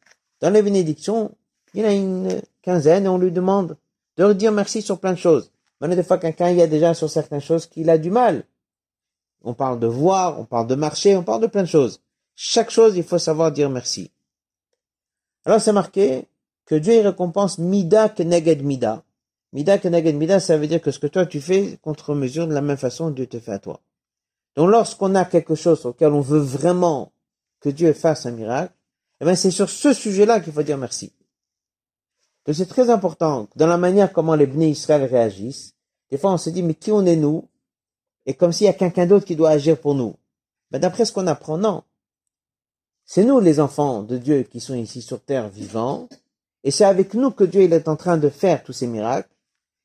[0.40, 1.30] Dans les bénédictions,
[1.74, 3.76] il y a une quinzaine et on lui demande
[4.16, 5.50] de dire merci sur plein de choses.
[5.80, 8.44] Mais des fois, quelqu'un, il y a déjà sur certaines choses qu'il a du mal
[9.44, 12.00] on parle de voir, on parle de marcher, on parle de plein de choses.
[12.34, 14.10] Chaque chose, il faut savoir dire merci.
[15.44, 16.26] Alors c'est marqué
[16.64, 19.04] que Dieu récompense mida que neged mida.
[19.52, 22.48] Mida que neged mida, ça veut dire que ce que toi tu fais contre mesure
[22.48, 23.80] de la même façon Dieu te fait à toi.
[24.56, 27.12] Donc lorsqu'on a quelque chose auquel on veut vraiment
[27.64, 28.74] que Dieu fasse un miracle,
[29.22, 31.14] eh bien c'est sur ce sujet-là qu'il faut dire merci.
[32.44, 35.72] Donc c'est très important dans la manière comment les bénis Israël réagissent.
[36.10, 37.48] Des fois on se dit mais qui on est nous?
[38.26, 40.14] Et comme s'il y a quelqu'un d'autre qui doit agir pour nous.
[40.70, 41.84] Mais d'après ce qu'on apprend, non.
[43.06, 46.06] C'est nous les enfants de Dieu qui sont ici sur terre vivants,
[46.64, 49.30] et c'est avec nous que Dieu est en train de faire tous ces miracles,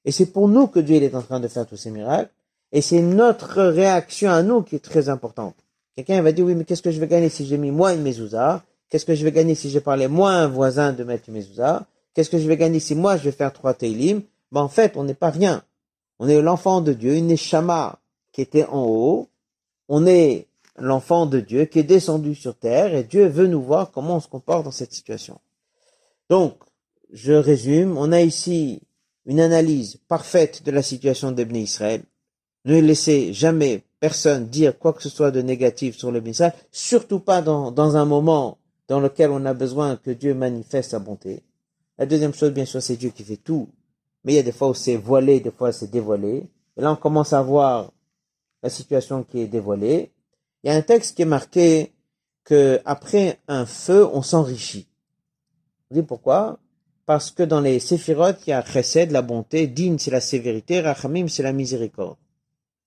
[0.03, 2.33] et c'est pour nous que Dieu est en train de faire tous ces miracles,
[2.73, 5.55] et c'est notre réaction à nous qui est très importante.
[5.95, 8.01] Quelqu'un va dire, oui, mais qu'est-ce que je vais gagner si j'ai mis moi une
[8.01, 8.63] mezouza?
[8.89, 11.85] Qu'est-ce que je vais gagner si j'ai parlé moi un voisin de mettre une mezouza?
[12.13, 14.21] Qu'est-ce que je vais gagner si moi je vais faire trois teilim?
[14.51, 15.63] Ben, En fait, on n'est pas rien.
[16.19, 17.99] On est l'enfant de Dieu, une échama
[18.31, 19.29] qui était en haut,
[19.87, 23.91] on est l'enfant de Dieu qui est descendu sur terre et Dieu veut nous voir
[23.91, 25.39] comment on se comporte dans cette situation.
[26.29, 26.55] Donc,
[27.11, 28.81] je résume, on a ici
[29.25, 32.03] une analyse parfaite de la situation d'Ebné Israël.
[32.65, 37.19] Ne laissez jamais personne dire quoi que ce soit de négatif sur l'Ebné Israël, surtout
[37.19, 41.43] pas dans, dans un moment dans lequel on a besoin que Dieu manifeste sa bonté.
[41.97, 43.69] La deuxième chose, bien sûr, c'est Dieu qui fait tout.
[44.23, 46.47] Mais il y a des fois où c'est voilé, des fois c'est dévoilé.
[46.77, 47.91] Et là, on commence à voir
[48.63, 50.11] la situation qui est dévoilée,
[50.63, 51.93] il y a un texte qui est marqué
[52.43, 54.87] que après un feu, on s'enrichit.
[55.89, 56.59] Vous savez pourquoi?
[57.05, 60.81] Parce que dans les séphirotes, il y a chesed, la bonté, din, c'est la sévérité,
[60.81, 62.17] rachamim, c'est la miséricorde.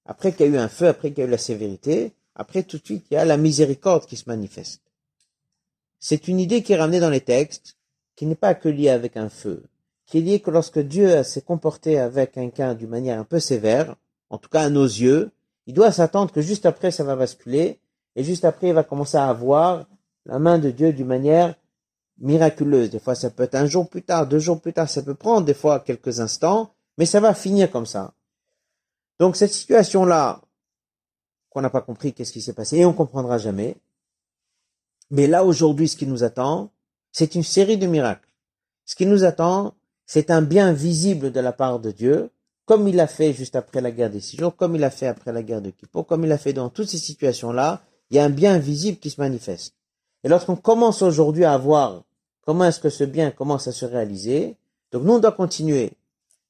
[0.07, 2.63] Après qu'il y a eu un feu, après qu'il y a eu la sévérité, après
[2.63, 4.83] tout de suite, il y a la miséricorde qui se manifeste.
[6.01, 7.77] C'est une idée qui est ramenée dans les textes,
[8.17, 9.63] qui n'est pas que liée avec un feu,
[10.07, 13.95] qui est liée que lorsque Dieu s'est comporté avec quelqu'un d'une manière un peu sévère,
[14.31, 15.31] en tout cas à nos yeux,
[15.67, 17.79] il doit s'attendre que juste après ça va basculer,
[18.17, 19.87] et juste après il va commencer à avoir
[20.27, 21.55] la main de Dieu d'une manière
[22.19, 22.91] miraculeuse.
[22.91, 25.15] Des fois ça peut être un jour plus tard, deux jours plus tard, ça peut
[25.15, 28.13] prendre des fois quelques instants, mais ça va finir comme ça.
[29.23, 30.41] Donc cette situation-là,
[31.49, 33.77] qu'on n'a pas compris qu'est-ce qui s'est passé, et on comprendra jamais.
[35.13, 36.73] Mais là aujourd'hui, ce qui nous attend,
[37.13, 38.29] c'est une série de miracles.
[38.85, 39.75] Ce qui nous attend,
[40.07, 42.31] c'est un bien visible de la part de Dieu,
[42.65, 45.07] comme il a fait juste après la guerre des six jours, comme il a fait
[45.07, 48.19] après la guerre de Kippour, comme il a fait dans toutes ces situations-là, il y
[48.19, 49.77] a un bien visible qui se manifeste.
[50.25, 52.03] Et lorsqu'on commence aujourd'hui à voir
[52.45, 54.57] comment est-ce que ce bien commence à se réaliser,
[54.91, 55.93] donc nous on doit continuer.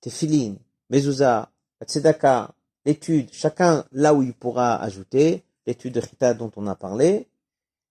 [0.01, 0.55] Tefilin,
[0.89, 1.51] Mezouza,
[1.85, 2.55] Tzedaka,
[2.85, 7.27] l'étude, chacun là où il pourra ajouter, l'étude de Rita dont on a parlé,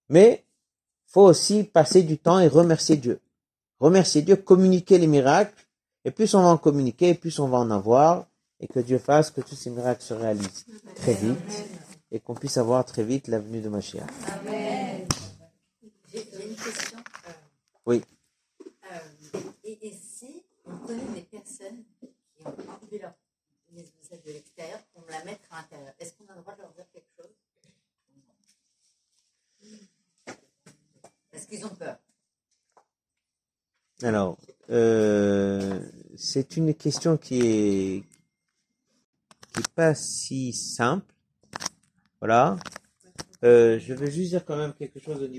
[0.09, 0.43] mais
[1.05, 3.19] faut aussi passer du temps et remercier Dieu.
[3.79, 5.65] Remercier Dieu, communiquer les miracles,
[6.05, 8.27] et plus on va en communiquer, plus on va en avoir,
[8.59, 10.65] et que Dieu fasse que tous ces miracles se réalisent
[10.95, 11.65] très vite,
[12.11, 14.07] et qu'on puisse avoir très vite la venue de Mashiach.
[14.27, 15.07] Amen.
[16.11, 16.97] J'ai une question.
[17.85, 18.01] Oui.
[18.91, 22.09] Euh, et, et, si on connaît des personnes qui
[22.45, 23.13] ont enlevé leur
[23.73, 23.83] les
[24.25, 24.79] de l'extérieur
[25.11, 27.31] la mettre à l'intérieur, est-ce qu'on a le droit de leur dire quelque chose?
[31.33, 31.97] Est-ce qu'ils ont peur?
[34.03, 34.37] Alors,
[34.69, 35.79] euh,
[36.17, 38.03] c'est une question qui est
[39.53, 41.13] qui pas si simple.
[42.19, 42.57] Voilà.
[43.43, 45.29] Euh, je vais juste dire quand même quelque chose au niveau